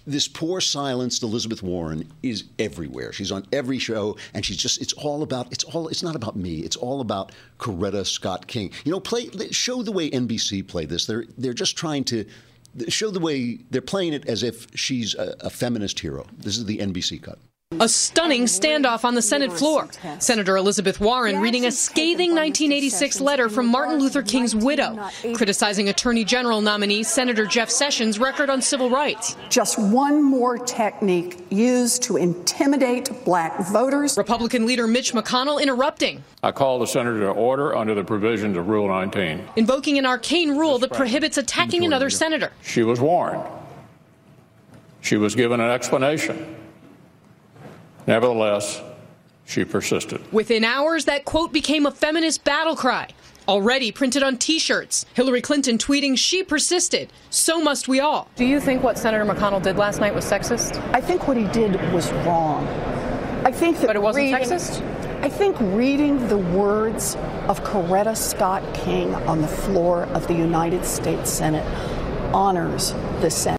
this 0.07 0.27
poor 0.27 0.61
silenced 0.61 1.21
Elizabeth 1.21 1.61
Warren 1.61 2.09
is 2.23 2.45
everywhere. 2.57 3.11
She's 3.11 3.31
on 3.31 3.45
every 3.51 3.77
show, 3.77 4.15
and 4.33 4.43
she's 4.43 4.55
just, 4.55 4.81
it's 4.81 4.93
all 4.93 5.21
about, 5.21 5.51
it's 5.51 5.65
all, 5.65 5.89
it's 5.89 6.01
not 6.01 6.15
about 6.15 6.37
me. 6.37 6.59
It's 6.59 6.77
all 6.77 7.01
about 7.01 7.33
Coretta 7.59 8.05
Scott 8.05 8.47
King. 8.47 8.71
You 8.85 8.93
know, 8.93 9.01
play, 9.01 9.29
show 9.51 9.83
the 9.83 9.91
way 9.91 10.09
NBC 10.09 10.65
played 10.65 10.87
this. 10.87 11.05
They're, 11.05 11.25
they're 11.37 11.53
just 11.53 11.75
trying 11.75 12.05
to 12.05 12.25
show 12.87 13.11
the 13.11 13.19
way 13.19 13.59
they're 13.69 13.81
playing 13.81 14.13
it 14.13 14.27
as 14.27 14.43
if 14.43 14.67
she's 14.75 15.15
a, 15.15 15.35
a 15.41 15.49
feminist 15.49 15.99
hero. 15.99 16.25
This 16.37 16.57
is 16.57 16.65
the 16.65 16.77
NBC 16.77 17.21
cut. 17.21 17.39
A 17.81 17.89
stunning 17.89 18.43
standoff 18.43 19.03
on 19.03 19.13
the 19.13 19.21
Senate 19.21 19.51
floor. 19.51 19.89
Senator 20.19 20.55
Elizabeth 20.55 21.01
Warren 21.01 21.41
reading 21.41 21.65
a 21.65 21.71
scathing 21.71 22.29
1986 22.29 23.19
letter 23.19 23.49
from 23.49 23.67
Martin 23.67 23.99
Luther 23.99 24.23
King's 24.23 24.55
widow, 24.55 24.97
criticizing 25.33 25.89
Attorney 25.89 26.23
General 26.23 26.61
nominee 26.61 27.03
Senator 27.03 27.45
Jeff 27.45 27.69
Sessions' 27.69 28.19
record 28.19 28.49
on 28.49 28.61
civil 28.61 28.89
rights. 28.89 29.35
Just 29.49 29.77
one 29.77 30.23
more 30.23 30.57
technique 30.57 31.45
used 31.49 32.03
to 32.03 32.15
intimidate 32.15 33.11
black 33.25 33.59
voters. 33.67 34.17
Republican 34.17 34.65
leader 34.65 34.87
Mitch 34.87 35.11
McConnell 35.11 35.61
interrupting. 35.61 36.23
I 36.41 36.53
call 36.53 36.79
the 36.79 36.87
senator 36.87 37.19
to 37.19 37.31
order 37.31 37.75
under 37.75 37.93
the 37.93 38.03
provisions 38.05 38.55
of 38.55 38.69
Rule 38.69 38.87
19. 38.87 39.45
Invoking 39.57 39.97
an 39.97 40.05
arcane 40.05 40.57
rule 40.57 40.79
that 40.79 40.93
prohibits 40.93 41.37
attacking 41.37 41.83
another 41.83 42.09
senator. 42.09 42.53
She 42.61 42.83
was 42.83 43.01
warned. 43.01 43.43
She 45.01 45.17
was 45.17 45.35
given 45.35 45.59
an 45.59 45.69
explanation. 45.69 46.55
Nevertheless, 48.07 48.81
she 49.45 49.65
persisted. 49.65 50.21
Within 50.31 50.63
hours, 50.63 51.05
that 51.05 51.25
quote 51.25 51.53
became 51.53 51.85
a 51.85 51.91
feminist 51.91 52.43
battle 52.43 52.75
cry. 52.75 53.09
Already 53.47 53.91
printed 53.91 54.23
on 54.23 54.37
t 54.37 54.59
shirts. 54.59 55.05
Hillary 55.13 55.41
Clinton 55.41 55.77
tweeting, 55.77 56.17
She 56.17 56.43
persisted. 56.43 57.11
So 57.29 57.61
must 57.61 57.87
we 57.87 57.99
all. 57.99 58.29
Do 58.35 58.45
you 58.45 58.59
think 58.59 58.83
what 58.83 58.97
Senator 58.97 59.25
McConnell 59.25 59.61
did 59.61 59.77
last 59.77 59.99
night 59.99 60.15
was 60.15 60.25
sexist? 60.25 60.81
I 60.93 60.99
think 60.99 61.27
what 61.27 61.37
he 61.37 61.45
did 61.47 61.75
was 61.93 62.11
wrong. 62.25 62.67
I 63.45 63.51
think 63.51 63.77
that. 63.79 63.87
But 63.87 63.95
it 63.95 64.01
wasn't 64.01 64.25
reading, 64.25 64.39
sexist? 64.39 64.81
I 65.21 65.29
think 65.29 65.57
reading 65.59 66.27
the 66.27 66.37
words 66.37 67.15
of 67.47 67.63
Coretta 67.63 68.15
Scott 68.15 68.63
King 68.73 69.15
on 69.15 69.41
the 69.41 69.47
floor 69.47 70.03
of 70.13 70.27
the 70.27 70.33
United 70.33 70.85
States 70.85 71.31
Senate 71.31 71.65
honors 72.33 72.91
the 73.21 73.31
Senate. 73.31 73.57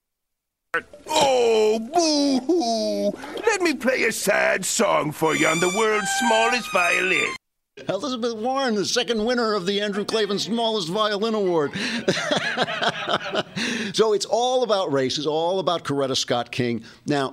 Oh, 1.06 1.78
boo 1.78 2.40
hoo! 2.44 3.10
Let 3.46 3.62
me 3.62 3.72
play 3.72 4.02
a 4.02 4.12
sad 4.12 4.66
song 4.66 5.12
for 5.12 5.34
you 5.34 5.46
on 5.46 5.60
the 5.60 5.74
world's 5.78 6.10
smallest 6.20 6.70
violin. 6.74 7.34
Elizabeth 7.88 8.34
Warren, 8.34 8.74
the 8.74 8.84
second 8.84 9.24
winner 9.24 9.54
of 9.54 9.64
the 9.64 9.80
Andrew 9.80 10.04
Klavan 10.04 10.38
Smallest 10.38 10.90
Violin 10.90 11.32
Award. 11.32 11.72
so 13.94 14.12
it's 14.12 14.26
all 14.26 14.62
about 14.62 14.92
race. 14.92 15.16
It's 15.16 15.26
all 15.26 15.58
about 15.58 15.84
Coretta 15.84 16.16
Scott 16.16 16.50
King. 16.50 16.84
Now, 17.06 17.32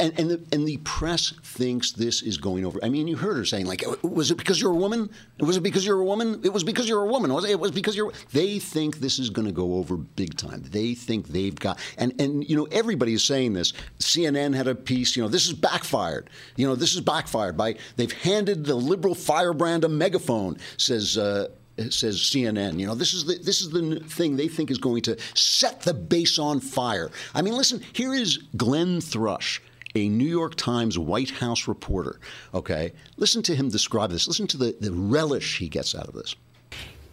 and 0.00 0.18
and 0.18 0.30
the, 0.30 0.42
and 0.52 0.66
the 0.66 0.78
press 0.78 1.32
thinks 1.42 1.92
this 1.92 2.22
is 2.22 2.36
going 2.36 2.64
over. 2.64 2.78
I 2.82 2.88
mean, 2.88 3.06
you 3.06 3.16
heard 3.16 3.36
her 3.36 3.44
saying 3.44 3.66
like, 3.66 3.84
"Was 4.02 4.30
it 4.30 4.36
because 4.36 4.60
you're 4.60 4.72
a 4.72 4.76
woman? 4.76 5.10
Was 5.38 5.56
it 5.56 5.62
because 5.62 5.86
you're 5.86 6.00
a 6.00 6.04
woman? 6.04 6.40
It 6.42 6.52
was 6.52 6.64
because 6.64 6.88
you're 6.88 7.02
a 7.02 7.06
woman. 7.06 7.32
Was 7.32 7.44
it? 7.44 7.50
it 7.50 7.60
was 7.60 7.70
because 7.70 7.96
you're." 7.96 8.12
They 8.32 8.58
think 8.58 8.98
this 8.98 9.18
is 9.18 9.30
going 9.30 9.46
to 9.46 9.52
go 9.52 9.74
over 9.74 9.96
big 9.96 10.36
time. 10.36 10.62
They 10.70 10.94
think 10.94 11.28
they've 11.28 11.54
got 11.54 11.78
and 11.98 12.18
and 12.20 12.48
you 12.48 12.56
know 12.56 12.66
everybody 12.72 13.14
is 13.14 13.24
saying 13.24 13.52
this. 13.52 13.72
CNN 13.98 14.54
had 14.54 14.66
a 14.66 14.74
piece. 14.74 15.16
You 15.16 15.22
know, 15.22 15.28
this 15.28 15.46
is 15.46 15.52
backfired. 15.52 16.30
You 16.56 16.66
know, 16.66 16.74
this 16.74 16.94
is 16.94 17.00
backfired 17.00 17.56
by 17.56 17.76
they've 17.96 18.12
handed 18.12 18.64
the 18.64 18.74
liberal 18.74 19.14
firebrand 19.14 19.84
a 19.84 19.88
megaphone. 19.88 20.58
Says. 20.76 21.18
Uh, 21.18 21.48
says 21.88 22.18
CNN. 22.18 22.78
You 22.78 22.86
know, 22.86 22.94
this 22.94 23.14
is 23.14 23.24
the 23.24 23.38
this 23.38 23.62
is 23.62 23.70
the 23.70 24.00
thing 24.00 24.36
they 24.36 24.48
think 24.48 24.70
is 24.70 24.78
going 24.78 25.02
to 25.02 25.16
set 25.34 25.80
the 25.80 25.94
base 25.94 26.38
on 26.38 26.60
fire. 26.60 27.10
I 27.34 27.40
mean, 27.40 27.54
listen, 27.54 27.82
here 27.94 28.12
is 28.12 28.38
Glenn 28.56 29.00
Thrush 29.00 29.62
a 29.94 30.08
New 30.08 30.28
York 30.28 30.54
Times 30.54 30.98
White 30.98 31.30
House 31.30 31.68
reporter. 31.68 32.18
Okay, 32.54 32.92
listen 33.16 33.42
to 33.42 33.54
him 33.54 33.68
describe 33.68 34.10
this. 34.10 34.26
Listen 34.26 34.46
to 34.48 34.56
the, 34.56 34.76
the 34.80 34.92
relish 34.92 35.58
he 35.58 35.68
gets 35.68 35.94
out 35.94 36.08
of 36.08 36.14
this. 36.14 36.34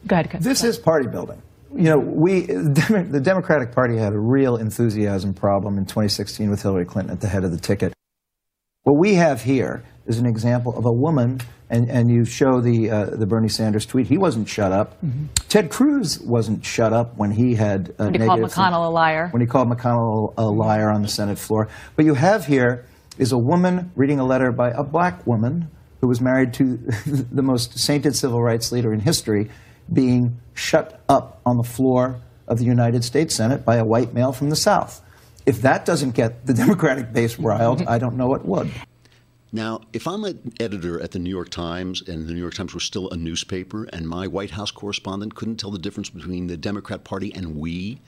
Go 0.07 0.15
ahead. 0.15 0.41
This 0.41 0.63
is 0.63 0.77
party 0.77 1.07
building. 1.07 1.41
You 1.75 1.83
know, 1.83 1.99
we 1.99 2.41
the 2.45 3.21
Democratic 3.23 3.73
Party 3.73 3.97
had 3.97 4.13
a 4.13 4.19
real 4.19 4.57
enthusiasm 4.57 5.33
problem 5.33 5.77
in 5.77 5.85
2016 5.85 6.49
with 6.49 6.61
Hillary 6.61 6.85
Clinton 6.85 7.13
at 7.13 7.21
the 7.21 7.27
head 7.27 7.43
of 7.43 7.51
the 7.51 7.59
ticket. 7.59 7.93
What 8.83 8.97
we 8.97 9.15
have 9.15 9.41
here 9.43 9.83
is 10.05 10.17
an 10.17 10.25
example 10.25 10.77
of 10.77 10.85
a 10.85 10.91
woman, 10.91 11.41
and, 11.69 11.89
and 11.89 12.09
you 12.09 12.25
show 12.25 12.61
the, 12.61 12.89
uh, 12.89 13.05
the 13.05 13.25
Bernie 13.25 13.49
Sanders 13.49 13.85
tweet. 13.85 14.07
He 14.07 14.17
wasn't 14.17 14.47
shut 14.47 14.71
up. 14.71 14.97
Mm-hmm. 15.03 15.25
Ted 15.49 15.69
Cruz 15.69 16.19
wasn't 16.19 16.65
shut 16.65 16.93
up 16.93 17.17
when 17.17 17.31
he 17.31 17.55
had. 17.55 17.93
Uh, 17.99 18.05
when 18.05 18.21
he 18.21 18.27
called 18.27 18.39
McConnell 18.39 18.87
a 18.87 18.89
liar. 18.89 19.27
When 19.29 19.41
he 19.41 19.47
called 19.47 19.69
McConnell 19.69 20.33
a 20.37 20.45
liar 20.45 20.89
on 20.89 21.01
the 21.01 21.07
Senate 21.07 21.37
floor. 21.37 21.69
But 21.95 22.05
you 22.05 22.15
have 22.15 22.45
here 22.45 22.85
is 23.17 23.31
a 23.31 23.37
woman 23.37 23.91
reading 23.95 24.19
a 24.19 24.25
letter 24.25 24.51
by 24.51 24.71
a 24.71 24.83
black 24.83 25.27
woman 25.27 25.69
who 26.01 26.07
was 26.07 26.21
married 26.21 26.53
to 26.55 26.77
the 27.05 27.43
most 27.43 27.77
sainted 27.77 28.15
civil 28.15 28.41
rights 28.41 28.71
leader 28.71 28.93
in 28.93 28.99
history 28.99 29.49
being 29.91 30.39
shut 30.53 31.01
up 31.09 31.41
on 31.45 31.57
the 31.57 31.63
floor 31.63 32.21
of 32.47 32.57
the 32.57 32.65
United 32.65 33.03
States 33.03 33.35
Senate 33.35 33.65
by 33.65 33.75
a 33.75 33.85
white 33.85 34.13
male 34.13 34.31
from 34.31 34.49
the 34.49 34.55
South. 34.55 35.01
If 35.45 35.61
that 35.61 35.85
doesn't 35.85 36.11
get 36.11 36.45
the 36.45 36.53
Democratic 36.65 37.13
base 37.13 37.37
riled, 37.39 37.81
I 37.87 37.97
don't 37.99 38.17
know 38.17 38.27
what 38.27 38.45
would. 38.45 38.71
Now, 39.51 39.81
if 39.93 40.07
I'm 40.07 40.25
an 40.25 40.53
editor 40.59 41.01
at 41.01 41.11
the 41.11 41.19
New 41.19 41.29
York 41.29 41.49
Times 41.49 42.07
and 42.07 42.27
the 42.27 42.33
New 42.33 42.39
York 42.39 42.53
Times 42.53 42.75
was 42.75 42.83
still 42.83 43.09
a 43.09 43.17
newspaper 43.17 43.85
and 43.85 44.07
my 44.07 44.27
White 44.27 44.51
House 44.51 44.69
correspondent 44.69 45.33
couldn't 45.33 45.57
tell 45.57 45.71
the 45.71 45.79
difference 45.79 46.09
between 46.09 46.47
the 46.47 46.57
Democrat 46.57 47.03
Party 47.03 47.33
and 47.33 47.55
we, 47.55 47.99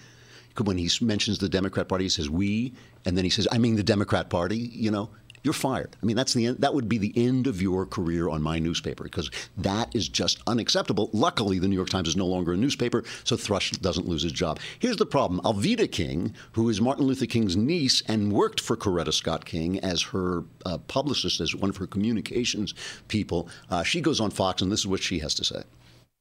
when 0.63 0.77
he 0.77 0.89
mentions 1.01 1.39
the 1.39 1.49
Democrat 1.49 1.87
Party, 1.87 2.05
he 2.05 2.09
says 2.09 2.29
we, 2.29 2.73
and 3.05 3.17
then 3.17 3.23
he 3.23 3.29
says, 3.31 3.47
I 3.51 3.57
mean 3.57 3.75
the 3.75 3.83
Democrat 3.83 4.29
Party, 4.29 4.57
you 4.57 4.91
know, 4.91 5.09
you're 5.43 5.53
fired. 5.53 5.95
I 6.01 6.05
mean, 6.05 6.15
that's 6.15 6.33
the 6.33 6.45
end, 6.47 6.59
that 6.59 6.73
would 6.73 6.87
be 6.87 6.97
the 6.97 7.13
end 7.15 7.47
of 7.47 7.61
your 7.61 7.85
career 7.85 8.29
on 8.29 8.41
my 8.41 8.59
newspaper 8.59 9.03
because 9.03 9.31
that 9.57 9.93
is 9.95 10.07
just 10.07 10.41
unacceptable. 10.47 11.09
Luckily, 11.13 11.59
the 11.59 11.67
New 11.67 11.75
York 11.75 11.89
Times 11.89 12.07
is 12.07 12.15
no 12.15 12.27
longer 12.27 12.53
a 12.53 12.57
newspaper, 12.57 13.03
so 13.23 13.35
Thrush 13.35 13.71
doesn't 13.71 14.07
lose 14.07 14.23
his 14.23 14.31
job. 14.31 14.59
Here's 14.79 14.97
the 14.97 15.05
problem: 15.05 15.41
Alveda 15.41 15.91
King, 15.91 16.33
who 16.53 16.69
is 16.69 16.81
Martin 16.81 17.05
Luther 17.05 17.25
King's 17.25 17.55
niece 17.55 18.01
and 18.07 18.31
worked 18.31 18.59
for 18.59 18.77
Coretta 18.77 19.13
Scott 19.13 19.45
King 19.45 19.79
as 19.79 20.01
her 20.03 20.43
uh, 20.65 20.77
publicist, 20.79 21.39
as 21.39 21.55
one 21.55 21.69
of 21.69 21.77
her 21.77 21.87
communications 21.87 22.73
people, 23.07 23.49
uh, 23.69 23.83
she 23.83 24.01
goes 24.01 24.19
on 24.19 24.31
Fox, 24.31 24.61
and 24.61 24.71
this 24.71 24.81
is 24.81 24.87
what 24.87 25.01
she 25.01 25.19
has 25.19 25.33
to 25.35 25.43
say. 25.43 25.63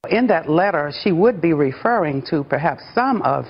In 0.09 0.29
that 0.29 0.49
letter, 0.49 0.93
she 1.03 1.13
would 1.13 1.43
be 1.43 1.53
referring 1.53 2.23
to 2.31 2.43
perhaps 2.45 2.83
some 2.95 3.21
of 3.23 3.45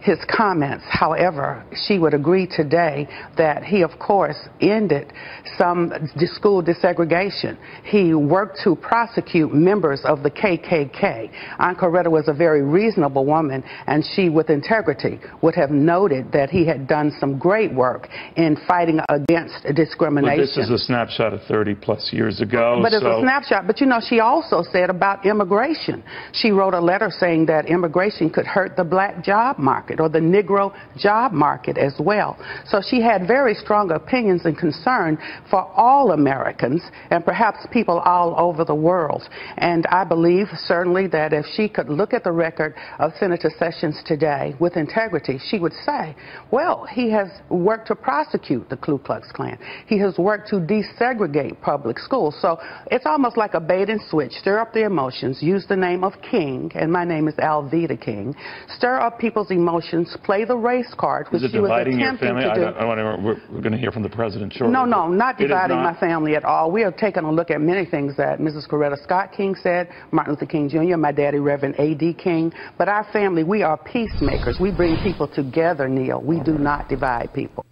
his 0.00 0.18
comments. 0.34 0.84
However, 0.88 1.64
she 1.86 1.98
would 1.98 2.14
agree 2.14 2.46
today 2.46 3.06
that 3.36 3.64
he, 3.64 3.82
of 3.82 3.98
course, 3.98 4.36
ended 4.60 5.12
some 5.58 5.92
school 6.34 6.62
desegregation. 6.62 7.58
He 7.84 8.14
worked 8.14 8.60
to 8.64 8.76
prosecute 8.76 9.52
members 9.52 10.00
of 10.04 10.22
the 10.22 10.30
KKK. 10.30 11.30
Aunt 11.58 11.78
Coretta 11.78 12.10
was 12.10 12.28
a 12.28 12.32
very 12.32 12.62
reasonable 12.62 13.26
woman, 13.26 13.62
and 13.86 14.04
she, 14.14 14.28
with 14.28 14.48
integrity, 14.48 15.20
would 15.42 15.54
have 15.54 15.70
noted 15.70 16.32
that 16.32 16.50
he 16.50 16.66
had 16.66 16.86
done 16.86 17.12
some 17.20 17.38
great 17.38 17.72
work 17.72 18.08
in 18.36 18.56
fighting 18.66 19.00
against 19.08 19.64
discrimination. 19.74 20.38
But 20.38 20.42
this 20.42 20.56
is 20.56 20.70
a 20.70 20.78
snapshot 20.78 21.34
of 21.34 21.42
30 21.42 21.74
plus 21.74 22.10
years 22.12 22.40
ago. 22.40 22.80
But 22.82 22.92
it's 22.92 23.02
so 23.02 23.18
a 23.18 23.22
snapshot. 23.22 23.66
But 23.66 23.80
you 23.80 23.86
know, 23.86 24.00
she 24.00 24.20
also 24.20 24.62
said 24.62 24.88
about 24.88 25.26
immigration. 25.26 26.02
She 26.32 26.50
wrote 26.50 26.74
a 26.74 26.80
letter 26.80 27.10
saying 27.10 27.46
that 27.46 27.66
immigration 27.66 28.30
could 28.30 28.46
hurt 28.46 28.76
the 28.76 28.84
black 28.84 29.22
job 29.22 29.58
market 29.58 29.89
market 29.90 30.00
or 30.00 30.08
the 30.08 30.18
Negro 30.18 30.72
job 30.96 31.32
market 31.32 31.78
as 31.78 31.94
well. 31.98 32.36
So 32.66 32.80
she 32.80 33.00
had 33.00 33.26
very 33.26 33.54
strong 33.54 33.90
opinions 33.90 34.44
and 34.44 34.56
concern 34.56 35.18
for 35.50 35.62
all 35.76 36.12
Americans 36.12 36.82
and 37.10 37.24
perhaps 37.24 37.66
people 37.72 37.98
all 38.00 38.34
over 38.38 38.64
the 38.64 38.74
world. 38.74 39.22
And 39.58 39.86
I 39.86 40.04
believe 40.04 40.46
certainly 40.66 41.06
that 41.08 41.32
if 41.32 41.46
she 41.54 41.68
could 41.68 41.88
look 41.88 42.12
at 42.12 42.24
the 42.24 42.32
record 42.32 42.74
of 42.98 43.12
Senator 43.18 43.50
Sessions 43.58 44.00
today 44.04 44.54
with 44.60 44.76
integrity, 44.76 45.38
she 45.48 45.58
would 45.58 45.74
say, 45.84 46.14
well, 46.50 46.86
he 46.90 47.10
has 47.10 47.28
worked 47.48 47.88
to 47.88 47.94
prosecute 47.94 48.68
the 48.68 48.76
Ku 48.76 48.98
Klux 48.98 49.30
Klan. 49.32 49.58
He 49.86 49.98
has 49.98 50.18
worked 50.18 50.48
to 50.50 50.56
desegregate 50.56 51.60
public 51.60 51.98
schools. 51.98 52.36
So 52.40 52.58
it's 52.90 53.06
almost 53.06 53.36
like 53.36 53.54
a 53.54 53.60
bait 53.60 53.90
and 53.90 54.00
switch. 54.08 54.32
Stir 54.32 54.58
up 54.60 54.72
the 54.72 54.84
emotions, 54.84 55.42
use 55.42 55.66
the 55.68 55.76
name 55.76 56.04
of 56.04 56.12
King, 56.30 56.70
and 56.74 56.92
my 56.92 57.04
name 57.04 57.28
is 57.28 57.34
Alveda 57.34 58.00
King. 58.00 58.34
Stir 58.76 58.98
up 59.00 59.18
people's 59.18 59.50
emotions 59.50 59.79
emotions, 59.80 60.16
play 60.24 60.44
the 60.44 60.56
race 60.56 60.92
card, 60.98 61.26
which 61.30 61.42
is 61.42 61.50
it 61.50 61.52
she 61.52 61.58
was 61.60 61.68
dividing 61.68 61.98
your 61.98 62.08
attempting 62.08 62.28
family? 62.28 62.44
to 62.44 62.50
I, 62.50 62.54
do. 62.54 62.60
don't- 62.62 62.76
I 62.76 62.84
want 62.84 62.98
to, 62.98 63.04
we're, 63.24 63.40
we're 63.52 63.60
going 63.60 63.72
to 63.72 63.78
hear 63.78 63.92
from 63.92 64.02
the 64.02 64.08
president 64.08 64.52
shortly. 64.52 64.72
No, 64.72 64.84
no, 64.84 65.08
not 65.08 65.38
dividing 65.38 65.76
not? 65.76 65.94
my 65.94 66.00
family 66.00 66.36
at 66.36 66.44
all. 66.44 66.70
We 66.70 66.82
are 66.84 66.92
taking 66.92 67.24
a 67.24 67.32
look 67.32 67.50
at 67.50 67.60
many 67.60 67.84
things 67.84 68.16
that 68.16 68.38
Mrs. 68.38 68.68
Coretta 68.68 69.02
Scott 69.02 69.32
King 69.36 69.54
said, 69.54 69.88
Martin 70.12 70.34
Luther 70.34 70.46
King 70.46 70.68
Jr., 70.68 70.96
my 70.96 71.12
daddy, 71.12 71.38
Reverend 71.38 71.76
A.D. 71.78 72.14
King. 72.14 72.52
But 72.78 72.88
our 72.88 73.04
family, 73.12 73.44
we 73.44 73.62
are 73.62 73.76
peacemakers. 73.76 74.58
We 74.60 74.70
bring 74.70 74.96
people 75.02 75.28
together, 75.28 75.88
Neil. 75.88 76.20
We 76.20 76.40
do 76.40 76.58
not 76.58 76.88
divide 76.88 77.32
people. 77.34 77.64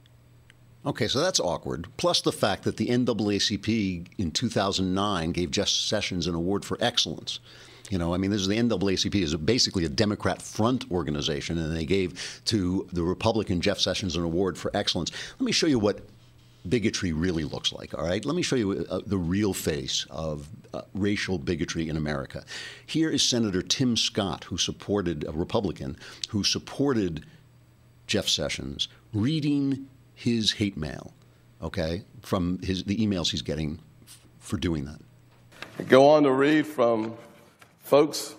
Okay, 0.86 1.08
so 1.08 1.20
that's 1.20 1.40
awkward. 1.40 1.88
Plus 1.96 2.22
the 2.22 2.32
fact 2.32 2.64
that 2.64 2.76
the 2.76 2.88
NAACP 2.88 4.06
in 4.16 4.30
2009 4.30 5.32
gave 5.32 5.50
Jeff 5.50 5.68
Sessions 5.68 6.26
an 6.26 6.34
award 6.34 6.64
for 6.64 6.78
excellence. 6.80 7.40
You 7.90 7.98
know, 7.98 8.14
I 8.14 8.18
mean, 8.18 8.30
this 8.30 8.40
is 8.40 8.48
the 8.48 8.56
NAACP 8.56 9.14
is 9.14 9.34
basically 9.36 9.84
a 9.84 9.88
Democrat 9.88 10.42
front 10.42 10.90
organization, 10.90 11.58
and 11.58 11.74
they 11.74 11.84
gave 11.84 12.40
to 12.46 12.86
the 12.92 13.02
Republican 13.02 13.60
Jeff 13.60 13.78
Sessions 13.78 14.16
an 14.16 14.24
award 14.24 14.58
for 14.58 14.70
excellence. 14.74 15.10
Let 15.38 15.46
me 15.46 15.52
show 15.52 15.66
you 15.66 15.78
what 15.78 16.00
bigotry 16.68 17.12
really 17.12 17.44
looks 17.44 17.72
like. 17.72 17.96
All 17.96 18.04
right, 18.04 18.24
let 18.24 18.34
me 18.34 18.42
show 18.42 18.56
you 18.56 18.86
uh, 18.90 19.00
the 19.06 19.16
real 19.16 19.54
face 19.54 20.06
of 20.10 20.48
uh, 20.74 20.82
racial 20.94 21.38
bigotry 21.38 21.88
in 21.88 21.96
America. 21.96 22.44
Here 22.86 23.10
is 23.10 23.22
Senator 23.22 23.62
Tim 23.62 23.96
Scott, 23.96 24.44
who 24.44 24.58
supported 24.58 25.24
a 25.26 25.32
Republican 25.32 25.96
who 26.28 26.44
supported 26.44 27.24
Jeff 28.06 28.28
Sessions, 28.28 28.88
reading 29.12 29.86
his 30.14 30.52
hate 30.52 30.76
mail. 30.76 31.12
Okay, 31.62 32.02
from 32.22 32.60
his 32.62 32.84
the 32.84 32.96
emails 32.96 33.30
he's 33.30 33.42
getting 33.42 33.80
f- 34.04 34.20
for 34.38 34.56
doing 34.56 34.84
that. 34.84 35.88
Go 35.88 36.08
on 36.08 36.22
to 36.22 36.30
read 36.30 36.66
from 36.66 37.16
folks 37.88 38.34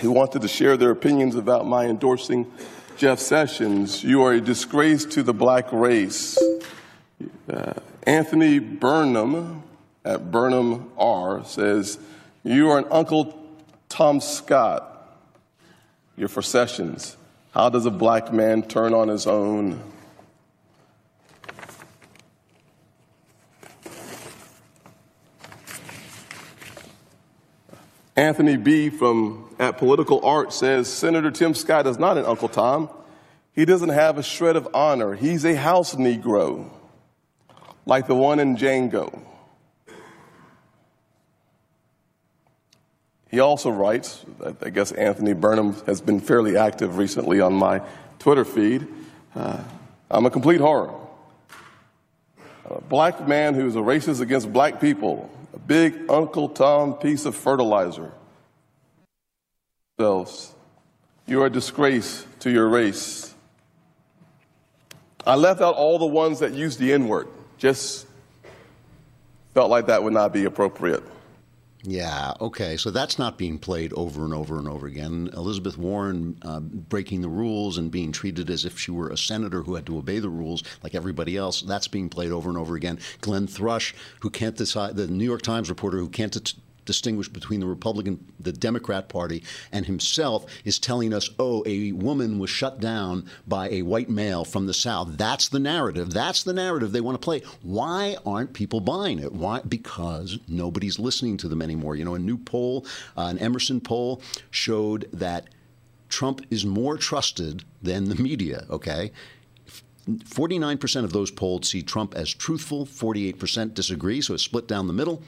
who 0.00 0.10
wanted 0.10 0.42
to 0.42 0.48
share 0.48 0.76
their 0.76 0.90
opinions 0.90 1.34
about 1.36 1.66
my 1.66 1.86
endorsing 1.86 2.46
Jeff 2.98 3.18
Sessions. 3.18 4.04
You 4.04 4.22
are 4.24 4.34
a 4.34 4.42
disgrace 4.42 5.06
to 5.06 5.22
the 5.22 5.32
black 5.32 5.72
race. 5.72 6.38
Uh, 7.50 7.72
Anthony 8.02 8.58
Burnham 8.58 9.62
at 10.04 10.30
Burnham 10.30 10.92
R 10.98 11.42
says, 11.46 11.98
You 12.44 12.68
are 12.68 12.78
an 12.80 12.84
Uncle 12.90 13.42
Tom 13.88 14.20
Scott. 14.20 15.16
You're 16.18 16.28
for 16.28 16.42
Sessions. 16.42 17.16
How 17.54 17.70
does 17.70 17.86
a 17.86 17.90
black 17.90 18.34
man 18.34 18.60
turn 18.60 18.92
on 18.92 19.08
his 19.08 19.26
own? 19.26 19.80
Anthony 28.18 28.56
B. 28.56 28.90
from 28.90 29.48
at 29.60 29.78
Political 29.78 30.24
Art 30.24 30.52
says 30.52 30.92
Senator 30.92 31.30
Tim 31.30 31.54
Scott 31.54 31.86
is 31.86 32.00
not 32.00 32.18
an 32.18 32.24
Uncle 32.24 32.48
Tom. 32.48 32.90
He 33.52 33.64
doesn't 33.64 33.90
have 33.90 34.18
a 34.18 34.24
shred 34.24 34.56
of 34.56 34.66
honor. 34.74 35.14
He's 35.14 35.44
a 35.44 35.54
house 35.54 35.94
Negro, 35.94 36.68
like 37.86 38.08
the 38.08 38.16
one 38.16 38.40
in 38.40 38.56
Django. 38.56 39.22
He 43.30 43.38
also 43.38 43.70
writes, 43.70 44.24
I 44.62 44.70
guess 44.70 44.90
Anthony 44.90 45.32
Burnham 45.32 45.74
has 45.86 46.00
been 46.00 46.18
fairly 46.18 46.56
active 46.56 46.98
recently 46.98 47.40
on 47.40 47.54
my 47.54 47.82
Twitter 48.18 48.44
feed. 48.44 48.88
Uh, 49.36 49.62
I'm 50.10 50.26
a 50.26 50.30
complete 50.30 50.60
horror. 50.60 50.92
A 52.68 52.80
black 52.80 53.28
man 53.28 53.54
who's 53.54 53.76
a 53.76 53.80
racist 53.80 54.20
against 54.20 54.52
black 54.52 54.80
people, 54.80 55.30
big 55.68 56.10
Uncle 56.10 56.48
Tom 56.48 56.94
piece 56.94 57.26
of 57.26 57.36
fertilizer. 57.36 58.10
You 59.98 61.42
are 61.42 61.46
a 61.46 61.50
disgrace 61.50 62.26
to 62.40 62.50
your 62.50 62.68
race. 62.68 63.34
I 65.26 65.34
left 65.34 65.60
out 65.60 65.74
all 65.74 65.98
the 65.98 66.06
ones 66.06 66.38
that 66.38 66.54
use 66.54 66.78
the 66.78 66.92
N 66.92 67.06
word. 67.06 67.28
Just 67.58 68.06
felt 69.52 69.70
like 69.70 69.86
that 69.86 70.02
would 70.02 70.14
not 70.14 70.32
be 70.32 70.44
appropriate. 70.46 71.02
Yeah, 71.84 72.32
okay. 72.40 72.76
So 72.76 72.90
that's 72.90 73.18
not 73.18 73.38
being 73.38 73.58
played 73.58 73.92
over 73.92 74.24
and 74.24 74.34
over 74.34 74.58
and 74.58 74.68
over 74.68 74.86
again. 74.86 75.30
Elizabeth 75.34 75.78
Warren 75.78 76.36
uh, 76.42 76.60
breaking 76.60 77.20
the 77.20 77.28
rules 77.28 77.78
and 77.78 77.90
being 77.90 78.10
treated 78.10 78.50
as 78.50 78.64
if 78.64 78.78
she 78.78 78.90
were 78.90 79.10
a 79.10 79.16
senator 79.16 79.62
who 79.62 79.76
had 79.76 79.86
to 79.86 79.96
obey 79.96 80.18
the 80.18 80.28
rules 80.28 80.64
like 80.82 80.94
everybody 80.94 81.36
else. 81.36 81.62
That's 81.62 81.86
being 81.86 82.08
played 82.08 82.32
over 82.32 82.48
and 82.48 82.58
over 82.58 82.74
again. 82.74 82.98
Glenn 83.20 83.46
Thrush, 83.46 83.94
who 84.20 84.30
can't 84.30 84.56
decide, 84.56 84.96
the 84.96 85.06
New 85.06 85.24
York 85.24 85.42
Times 85.42 85.68
reporter 85.68 85.98
who 85.98 86.08
can't 86.08 86.52
distinguish 86.88 87.28
between 87.28 87.60
the 87.60 87.66
Republican, 87.66 88.26
the 88.40 88.50
Democrat 88.50 89.10
Party, 89.10 89.44
and 89.70 89.84
himself 89.84 90.46
is 90.64 90.78
telling 90.78 91.12
us, 91.12 91.28
oh, 91.38 91.62
a 91.66 91.92
woman 91.92 92.38
was 92.38 92.48
shut 92.48 92.80
down 92.80 93.28
by 93.46 93.68
a 93.68 93.82
white 93.82 94.08
male 94.08 94.42
from 94.42 94.66
the 94.66 94.72
South. 94.72 95.18
That's 95.18 95.50
the 95.50 95.58
narrative. 95.58 96.14
That's 96.14 96.42
the 96.42 96.54
narrative 96.54 96.90
they 96.90 97.02
want 97.02 97.20
to 97.20 97.24
play. 97.24 97.42
Why 97.62 98.16
aren't 98.24 98.54
people 98.54 98.80
buying 98.80 99.18
it? 99.18 99.34
Why? 99.34 99.60
Because 99.60 100.38
nobody's 100.48 100.98
listening 100.98 101.36
to 101.36 101.48
them 101.48 101.60
anymore. 101.60 101.94
You 101.94 102.06
know, 102.06 102.14
a 102.14 102.18
new 102.18 102.38
poll, 102.38 102.86
uh, 103.18 103.26
an 103.26 103.38
Emerson 103.38 103.82
poll, 103.82 104.22
showed 104.50 105.10
that 105.12 105.50
Trump 106.08 106.40
is 106.50 106.64
more 106.64 106.96
trusted 106.96 107.64
than 107.82 108.08
the 108.08 108.14
media, 108.14 108.64
okay? 108.70 109.12
49% 110.08 111.04
of 111.04 111.12
those 111.12 111.30
polled 111.30 111.66
see 111.66 111.82
Trump 111.82 112.14
as 112.14 112.32
truthful, 112.32 112.86
48% 112.86 113.74
disagree, 113.74 114.22
so 114.22 114.32
it's 114.32 114.42
split 114.42 114.66
down 114.66 114.86
the 114.86 114.94
middle. 114.94 115.22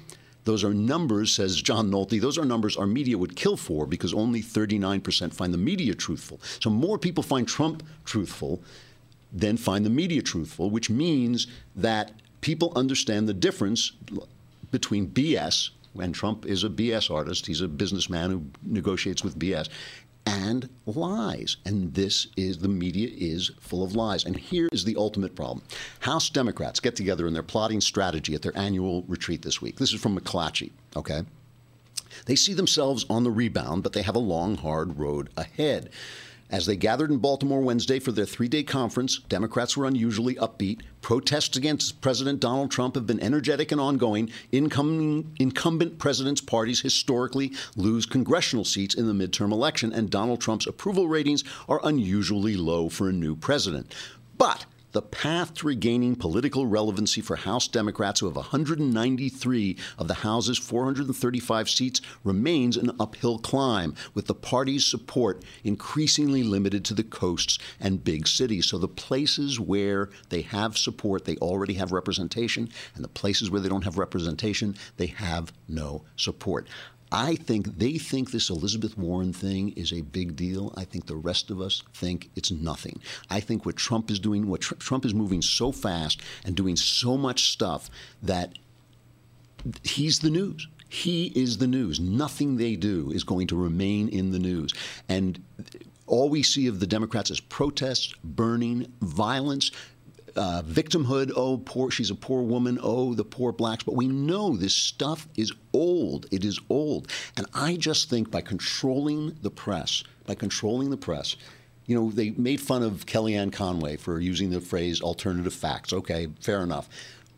Those 0.44 0.64
are 0.64 0.72
numbers, 0.72 1.32
says 1.32 1.60
John 1.60 1.90
Nolte, 1.90 2.20
those 2.20 2.38
are 2.38 2.44
numbers 2.44 2.76
our 2.76 2.86
media 2.86 3.18
would 3.18 3.36
kill 3.36 3.56
for 3.56 3.86
because 3.86 4.14
only 4.14 4.42
39% 4.42 5.34
find 5.34 5.52
the 5.52 5.58
media 5.58 5.94
truthful. 5.94 6.40
So 6.60 6.70
more 6.70 6.98
people 6.98 7.22
find 7.22 7.46
Trump 7.46 7.82
truthful 8.04 8.62
than 9.32 9.56
find 9.56 9.84
the 9.84 9.90
media 9.90 10.22
truthful, 10.22 10.70
which 10.70 10.90
means 10.90 11.46
that 11.76 12.12
people 12.40 12.72
understand 12.74 13.28
the 13.28 13.34
difference 13.34 13.92
between 14.70 15.08
BS, 15.08 15.70
and 16.00 16.14
Trump 16.14 16.46
is 16.46 16.64
a 16.64 16.68
BS 16.68 17.10
artist, 17.10 17.46
he's 17.46 17.60
a 17.60 17.68
businessman 17.68 18.30
who 18.30 18.44
negotiates 18.62 19.22
with 19.22 19.38
BS, 19.38 19.68
and 20.26 20.68
lies. 20.86 21.56
And 21.64 21.94
this 21.94 22.28
is 22.36 22.58
the 22.58 22.68
media 22.68 23.08
is 23.12 23.50
full 23.60 23.82
of 23.82 23.94
lies. 23.94 24.24
And 24.24 24.36
here 24.36 24.68
is 24.72 24.84
the 24.84 24.96
ultimate 24.96 25.34
problem 25.34 25.62
House 26.00 26.30
Democrats 26.30 26.80
get 26.80 26.96
together 26.96 27.26
and 27.26 27.34
they're 27.34 27.42
plotting 27.42 27.80
strategy 27.80 28.34
at 28.34 28.42
their 28.42 28.56
annual 28.56 29.04
retreat 29.08 29.42
this 29.42 29.60
week. 29.60 29.78
This 29.78 29.92
is 29.92 30.00
from 30.00 30.18
McClatchy, 30.18 30.70
okay? 30.96 31.22
They 32.26 32.36
see 32.36 32.54
themselves 32.54 33.06
on 33.08 33.24
the 33.24 33.30
rebound, 33.30 33.82
but 33.82 33.92
they 33.92 34.02
have 34.02 34.16
a 34.16 34.20
long, 34.20 34.56
hard 34.56 34.98
road 34.98 35.30
ahead. 35.36 35.90
As 36.50 36.66
they 36.66 36.74
gathered 36.74 37.12
in 37.12 37.18
Baltimore 37.18 37.60
Wednesday 37.60 38.00
for 38.00 38.10
their 38.10 38.26
three 38.26 38.48
day 38.48 38.64
conference, 38.64 39.20
Democrats 39.28 39.76
were 39.76 39.86
unusually 39.86 40.34
upbeat. 40.34 40.80
Protests 41.00 41.56
against 41.56 42.00
President 42.00 42.40
Donald 42.40 42.72
Trump 42.72 42.96
have 42.96 43.06
been 43.06 43.20
energetic 43.20 43.70
and 43.70 43.80
ongoing. 43.80 44.30
Incoming, 44.50 45.32
incumbent 45.38 46.00
presidents' 46.00 46.40
parties 46.40 46.80
historically 46.80 47.52
lose 47.76 48.04
congressional 48.04 48.64
seats 48.64 48.96
in 48.96 49.06
the 49.06 49.12
midterm 49.26 49.52
election, 49.52 49.92
and 49.92 50.10
Donald 50.10 50.40
Trump's 50.40 50.66
approval 50.66 51.06
ratings 51.06 51.44
are 51.68 51.80
unusually 51.84 52.56
low 52.56 52.88
for 52.88 53.08
a 53.08 53.12
new 53.12 53.36
president. 53.36 53.94
But 54.36 54.66
the 54.92 55.02
path 55.02 55.54
to 55.54 55.66
regaining 55.66 56.16
political 56.16 56.66
relevancy 56.66 57.20
for 57.20 57.36
House 57.36 57.68
Democrats, 57.68 58.20
who 58.20 58.26
have 58.26 58.36
193 58.36 59.76
of 59.98 60.08
the 60.08 60.14
House's 60.14 60.58
435 60.58 61.70
seats, 61.70 62.00
remains 62.24 62.76
an 62.76 62.92
uphill 62.98 63.38
climb, 63.38 63.94
with 64.14 64.26
the 64.26 64.34
party's 64.34 64.86
support 64.86 65.44
increasingly 65.64 66.42
limited 66.42 66.84
to 66.86 66.94
the 66.94 67.04
coasts 67.04 67.58
and 67.78 68.04
big 68.04 68.26
cities. 68.26 68.66
So 68.66 68.78
the 68.78 68.88
places 68.88 69.60
where 69.60 70.10
they 70.28 70.42
have 70.42 70.76
support, 70.76 71.24
they 71.24 71.36
already 71.36 71.74
have 71.74 71.92
representation, 71.92 72.68
and 72.94 73.04
the 73.04 73.08
places 73.08 73.50
where 73.50 73.60
they 73.60 73.68
don't 73.68 73.84
have 73.84 73.98
representation, 73.98 74.76
they 74.96 75.06
have 75.06 75.52
no 75.68 76.02
support. 76.16 76.66
I 77.12 77.34
think 77.34 77.78
they 77.78 77.98
think 77.98 78.30
this 78.30 78.50
Elizabeth 78.50 78.96
Warren 78.96 79.32
thing 79.32 79.70
is 79.70 79.92
a 79.92 80.02
big 80.02 80.36
deal. 80.36 80.72
I 80.76 80.84
think 80.84 81.06
the 81.06 81.16
rest 81.16 81.50
of 81.50 81.60
us 81.60 81.82
think 81.92 82.30
it's 82.36 82.50
nothing. 82.50 83.00
I 83.28 83.40
think 83.40 83.66
what 83.66 83.76
Trump 83.76 84.10
is 84.10 84.20
doing, 84.20 84.46
what 84.46 84.60
tr- 84.60 84.74
Trump 84.74 85.04
is 85.04 85.12
moving 85.12 85.42
so 85.42 85.72
fast 85.72 86.22
and 86.44 86.54
doing 86.54 86.76
so 86.76 87.16
much 87.16 87.50
stuff 87.50 87.90
that 88.22 88.58
he's 89.82 90.20
the 90.20 90.30
news. 90.30 90.68
He 90.88 91.26
is 91.34 91.58
the 91.58 91.66
news. 91.66 92.00
Nothing 92.00 92.56
they 92.56 92.76
do 92.76 93.10
is 93.12 93.24
going 93.24 93.46
to 93.48 93.56
remain 93.56 94.08
in 94.08 94.30
the 94.32 94.38
news. 94.38 94.72
And 95.08 95.42
all 96.06 96.28
we 96.28 96.42
see 96.42 96.66
of 96.66 96.80
the 96.80 96.86
Democrats 96.86 97.30
is 97.30 97.40
protests, 97.40 98.14
burning, 98.24 98.92
violence, 99.00 99.70
uh, 100.36 100.62
victimhood. 100.62 101.32
Oh, 101.34 101.58
poor, 101.58 101.90
she's 101.90 102.10
a 102.10 102.14
poor 102.14 102.42
woman. 102.42 102.78
Oh, 102.82 103.14
the 103.14 103.24
poor 103.24 103.52
blacks. 103.52 103.84
But 103.84 103.96
we 103.96 104.06
know 104.06 104.56
this 104.56 104.74
stuff 104.74 105.28
is 105.36 105.52
old. 105.72 106.26
It 106.30 106.44
is 106.44 106.58
old. 106.68 107.08
And 107.36 107.46
I 107.54 107.76
just 107.76 108.10
think 108.10 108.30
by 108.30 108.40
controlling 108.40 109.36
the 109.42 109.50
press, 109.50 110.04
by 110.26 110.34
controlling 110.34 110.90
the 110.90 110.96
press, 110.96 111.36
you 111.86 111.94
know, 111.94 112.10
they 112.10 112.30
made 112.30 112.60
fun 112.60 112.82
of 112.82 113.06
Kellyanne 113.06 113.52
Conway 113.52 113.96
for 113.96 114.20
using 114.20 114.50
the 114.50 114.60
phrase 114.60 115.00
alternative 115.00 115.54
facts. 115.54 115.92
Okay, 115.92 116.28
fair 116.40 116.62
enough. 116.62 116.88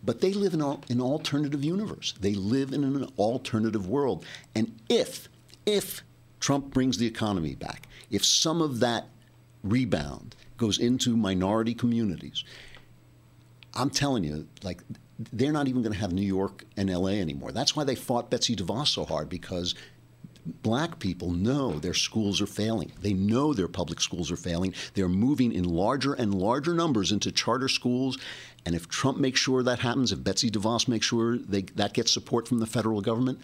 But 0.05 0.21
they 0.21 0.33
live 0.33 0.53
in 0.53 0.61
an 0.61 1.01
alternative 1.01 1.65
universe. 1.65 2.15
They 2.21 2.35
live 2.35 2.73
in 2.73 2.83
an 2.85 3.09
alternative 3.19 3.87
world. 3.87 4.25
And 4.55 4.79
if, 4.89 5.29
if 5.65 6.03
Trump 6.41 6.75
brings 6.75 6.99
the 6.99 7.07
economy 7.07 7.55
back, 7.55 7.87
if 8.11 8.25
some 8.25 8.61
of 8.61 8.81
that 8.81 9.07
rebound 9.63 10.35
goes 10.57 10.79
into 10.79 11.17
minority 11.17 11.73
communities, 11.73 12.45
I'm 13.75 13.91
telling 13.91 14.25
you, 14.25 14.47
like, 14.63 14.83
they're 15.33 15.53
not 15.53 15.69
even 15.69 15.83
going 15.83 15.93
to 15.93 15.99
have 15.99 16.13
New 16.13 16.23
York 16.23 16.65
and 16.77 16.91
LA 16.91 17.11
anymore. 17.11 17.53
That's 17.53 17.77
why 17.77 17.85
they 17.85 17.95
fought 17.95 18.31
Betsy 18.31 18.57
DeVos 18.57 18.89
so 18.89 19.05
hard 19.05 19.29
because 19.29 19.75
black 20.45 20.99
people 20.99 21.31
know 21.31 21.79
their 21.79 21.95
schools 21.95 22.41
are 22.41 22.47
failing. 22.47 22.93
They 23.01 23.13
know 23.13 23.53
their 23.53 23.69
public 23.69 24.01
schools 24.01 24.31
are 24.31 24.37
failing. 24.37 24.75
They're 24.95 25.09
moving 25.09 25.53
in 25.53 25.65
larger 25.65 26.15
and 26.15 26.35
larger 26.35 26.75
numbers 26.75 27.13
into 27.13 27.31
charter 27.31 27.69
schools. 27.69 28.19
And 28.67 28.75
if 28.75 28.89
Trump 28.89 29.19
makes 29.19 29.41
sure 29.41 29.63
that 29.63 29.81
happens, 29.81 30.13
if 30.13 30.25
Betsy 30.25 30.51
DeVos 30.51 30.89
makes 30.89 31.07
sure 31.07 31.39
they, 31.39 31.63
that 31.63 31.95
gets 31.95 32.13
support 32.13 32.49
from 32.49 32.59
the 32.59 32.67
federal 32.67 33.01
government, 33.01 33.41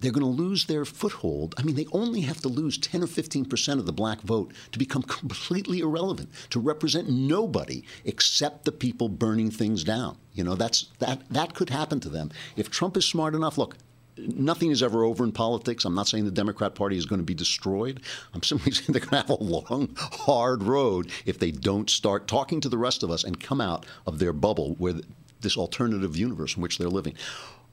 they're 0.00 0.12
going 0.12 0.24
to 0.24 0.42
lose 0.42 0.66
their 0.66 0.84
foothold. 0.84 1.54
I 1.58 1.62
mean, 1.62 1.76
they 1.76 1.86
only 1.92 2.22
have 2.22 2.40
to 2.42 2.48
lose 2.48 2.78
10 2.78 3.02
or 3.02 3.06
15 3.06 3.44
percent 3.44 3.80
of 3.80 3.86
the 3.86 3.92
black 3.92 4.20
vote 4.22 4.52
to 4.72 4.78
become 4.78 5.02
completely 5.20 5.80
irrelevant, 5.80 6.30
to 6.50 6.60
represent 6.60 7.08
nobody 7.08 7.82
except 8.04 8.64
the 8.64 8.72
people 8.72 9.08
burning 9.08 9.50
things 9.50 9.84
down. 9.84 10.16
You 10.34 10.44
know, 10.44 10.54
that's 10.54 10.88
that 10.98 11.22
that 11.30 11.54
could 11.54 11.70
happen 11.70 12.00
to 12.00 12.08
them 12.08 12.30
if 12.56 12.70
Trump 12.70 12.96
is 12.96 13.04
smart 13.04 13.34
enough. 13.34 13.58
Look, 13.58 13.76
nothing 14.16 14.70
is 14.70 14.82
ever 14.82 15.04
over 15.04 15.24
in 15.24 15.32
politics. 15.32 15.84
I'm 15.84 15.94
not 15.94 16.08
saying 16.08 16.24
the 16.24 16.30
Democrat 16.30 16.74
Party 16.74 16.96
is 16.96 17.06
going 17.06 17.20
to 17.20 17.24
be 17.24 17.34
destroyed. 17.34 18.00
I'm 18.34 18.42
simply 18.42 18.72
saying 18.72 18.88
they're 18.88 19.00
going 19.00 19.10
to 19.10 19.28
have 19.28 19.30
a 19.30 19.42
long, 19.42 19.94
hard 19.96 20.62
road 20.62 21.10
if 21.26 21.38
they 21.38 21.50
don't 21.50 21.90
start 21.90 22.28
talking 22.28 22.60
to 22.60 22.68
the 22.68 22.78
rest 22.78 23.02
of 23.02 23.10
us 23.10 23.24
and 23.24 23.40
come 23.40 23.60
out 23.60 23.86
of 24.06 24.18
their 24.18 24.32
bubble 24.32 24.74
where 24.78 24.94
this 25.40 25.56
alternative 25.56 26.16
universe 26.16 26.56
in 26.56 26.62
which 26.62 26.78
they're 26.78 26.88
living. 26.88 27.14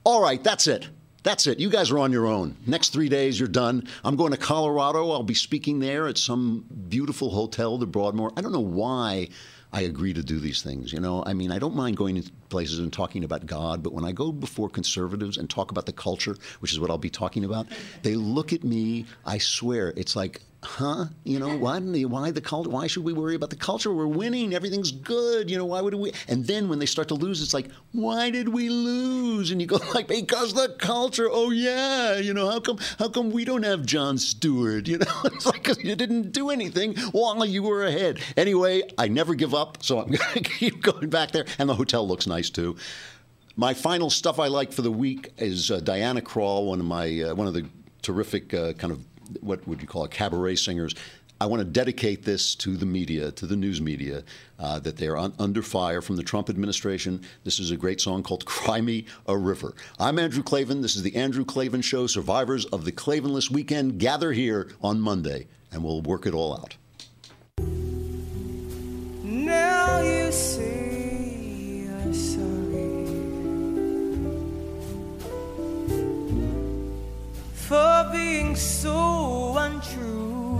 All 0.04 0.22
right, 0.22 0.42
that's 0.42 0.66
it. 0.66 0.88
That's 1.24 1.46
it. 1.46 1.58
You 1.58 1.68
guys 1.68 1.90
are 1.90 1.98
on 1.98 2.12
your 2.12 2.26
own. 2.26 2.56
Next 2.66 2.92
three 2.92 3.08
days, 3.08 3.38
you're 3.38 3.48
done. 3.48 3.88
I'm 4.04 4.16
going 4.16 4.30
to 4.30 4.36
Colorado. 4.38 5.10
I'll 5.10 5.22
be 5.22 5.34
speaking 5.34 5.80
there 5.80 6.06
at 6.06 6.16
some 6.16 6.64
beautiful 6.88 7.30
hotel, 7.30 7.76
the 7.76 7.86
Broadmoor. 7.86 8.32
I 8.36 8.40
don't 8.40 8.52
know 8.52 8.60
why 8.60 9.28
I 9.72 9.82
agree 9.82 10.12
to 10.14 10.22
do 10.22 10.38
these 10.38 10.62
things. 10.62 10.92
You 10.92 11.00
know, 11.00 11.24
I 11.26 11.34
mean, 11.34 11.50
I 11.50 11.58
don't 11.58 11.74
mind 11.74 11.96
going 11.96 12.22
to 12.22 12.30
places 12.48 12.78
and 12.78 12.92
talking 12.92 13.24
about 13.24 13.46
God, 13.46 13.82
but 13.82 13.92
when 13.92 14.04
I 14.04 14.12
go 14.12 14.32
before 14.32 14.70
conservatives 14.70 15.36
and 15.36 15.50
talk 15.50 15.70
about 15.70 15.86
the 15.86 15.92
culture, 15.92 16.36
which 16.60 16.72
is 16.72 16.80
what 16.80 16.88
I'll 16.88 16.98
be 16.98 17.10
talking 17.10 17.44
about, 17.44 17.66
they 18.02 18.14
look 18.14 18.52
at 18.52 18.64
me. 18.64 19.04
I 19.26 19.38
swear, 19.38 19.92
it's 19.96 20.16
like 20.16 20.40
huh? 20.62 21.06
You 21.24 21.38
know, 21.38 21.56
why 21.56 21.78
the, 21.78 22.04
why 22.06 22.30
the 22.30 22.40
culture? 22.40 22.70
Why 22.70 22.86
should 22.86 23.04
we 23.04 23.12
worry 23.12 23.34
about 23.34 23.50
the 23.50 23.56
culture? 23.56 23.92
We're 23.92 24.06
winning. 24.06 24.54
Everything's 24.54 24.90
good. 24.90 25.50
You 25.50 25.56
know, 25.58 25.66
why 25.66 25.80
would 25.80 25.94
we? 25.94 26.12
And 26.26 26.46
then 26.46 26.68
when 26.68 26.78
they 26.78 26.86
start 26.86 27.08
to 27.08 27.14
lose, 27.14 27.42
it's 27.42 27.54
like, 27.54 27.68
why 27.92 28.30
did 28.30 28.48
we 28.48 28.68
lose? 28.68 29.50
And 29.50 29.60
you 29.60 29.66
go 29.66 29.78
like, 29.94 30.08
because 30.08 30.54
the 30.54 30.74
culture. 30.78 31.28
Oh 31.30 31.50
yeah. 31.50 32.16
You 32.16 32.34
know, 32.34 32.50
how 32.50 32.60
come 32.60 32.78
how 32.98 33.08
come 33.08 33.30
we 33.30 33.44
don't 33.44 33.62
have 33.62 33.86
Jon 33.86 34.18
Stewart? 34.18 34.88
You 34.88 34.98
know, 34.98 35.06
it's 35.24 35.46
like 35.46 35.62
because 35.62 35.82
you 35.82 35.94
didn't 35.94 36.32
do 36.32 36.50
anything 36.50 36.96
while 37.12 37.44
you 37.44 37.62
were 37.62 37.84
ahead. 37.84 38.20
Anyway, 38.36 38.82
I 38.98 39.08
never 39.08 39.34
give 39.34 39.54
up, 39.54 39.82
so 39.82 40.00
I'm 40.00 40.10
gonna 40.12 40.40
keep 40.40 40.82
going 40.82 41.08
back 41.08 41.30
there. 41.30 41.46
And 41.58 41.68
the 41.68 41.74
hotel 41.74 42.06
looks 42.06 42.26
nice 42.26 42.50
too. 42.50 42.76
My 43.56 43.74
final 43.74 44.08
stuff 44.10 44.38
I 44.38 44.46
like 44.46 44.72
for 44.72 44.82
the 44.82 44.92
week 44.92 45.32
is 45.36 45.70
uh, 45.70 45.80
Diana 45.80 46.20
Krall, 46.20 46.66
one 46.66 46.80
of 46.80 46.86
my 46.86 47.22
uh, 47.22 47.34
one 47.34 47.46
of 47.46 47.54
the 47.54 47.66
terrific 48.02 48.54
uh, 48.54 48.72
kind 48.74 48.92
of 48.92 49.04
what 49.40 49.66
would 49.66 49.80
you 49.80 49.88
call 49.88 50.04
it, 50.04 50.10
cabaret 50.10 50.56
singers. 50.56 50.94
I 51.40 51.46
want 51.46 51.60
to 51.60 51.64
dedicate 51.64 52.24
this 52.24 52.56
to 52.56 52.76
the 52.76 52.86
media, 52.86 53.30
to 53.30 53.46
the 53.46 53.54
news 53.54 53.80
media, 53.80 54.24
uh, 54.58 54.80
that 54.80 54.96
they're 54.96 55.16
un- 55.16 55.34
under 55.38 55.62
fire 55.62 56.02
from 56.02 56.16
the 56.16 56.24
Trump 56.24 56.50
administration. 56.50 57.20
This 57.44 57.60
is 57.60 57.70
a 57.70 57.76
great 57.76 58.00
song 58.00 58.24
called 58.24 58.44
Cry 58.44 58.80
Me 58.80 59.06
a 59.26 59.36
River. 59.36 59.74
I'm 60.00 60.18
Andrew 60.18 60.42
Klavan. 60.42 60.82
This 60.82 60.96
is 60.96 61.04
the 61.04 61.14
Andrew 61.14 61.44
Klavan 61.44 61.80
Show. 61.80 62.08
Survivors 62.08 62.64
of 62.66 62.84
the 62.84 62.90
Klavanless 62.90 63.52
Weekend 63.52 64.00
gather 64.00 64.32
here 64.32 64.72
on 64.82 65.00
Monday, 65.00 65.46
and 65.70 65.84
we'll 65.84 66.02
work 66.02 66.26
it 66.26 66.34
all 66.34 66.54
out. 66.54 66.76
Now 69.22 70.02
you 70.02 70.32
say 70.32 70.87
being 78.12 78.56
so 78.56 79.56
untrue. 79.58 80.58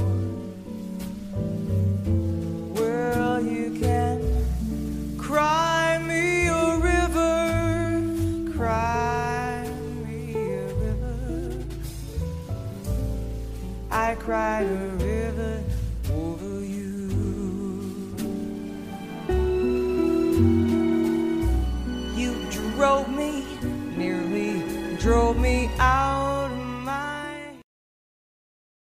Well, 2.75 3.41
you 3.41 3.79
can 3.79 5.19
cry 5.19 5.99
me 6.07 6.49
a 6.49 6.77
river, 6.79 8.53
cry 8.57 9.71
me 10.05 10.35
a 10.35 10.75
river. 10.75 11.65
I 13.91 14.15
cried 14.15 14.67
a 14.67 14.75
river 14.75 15.08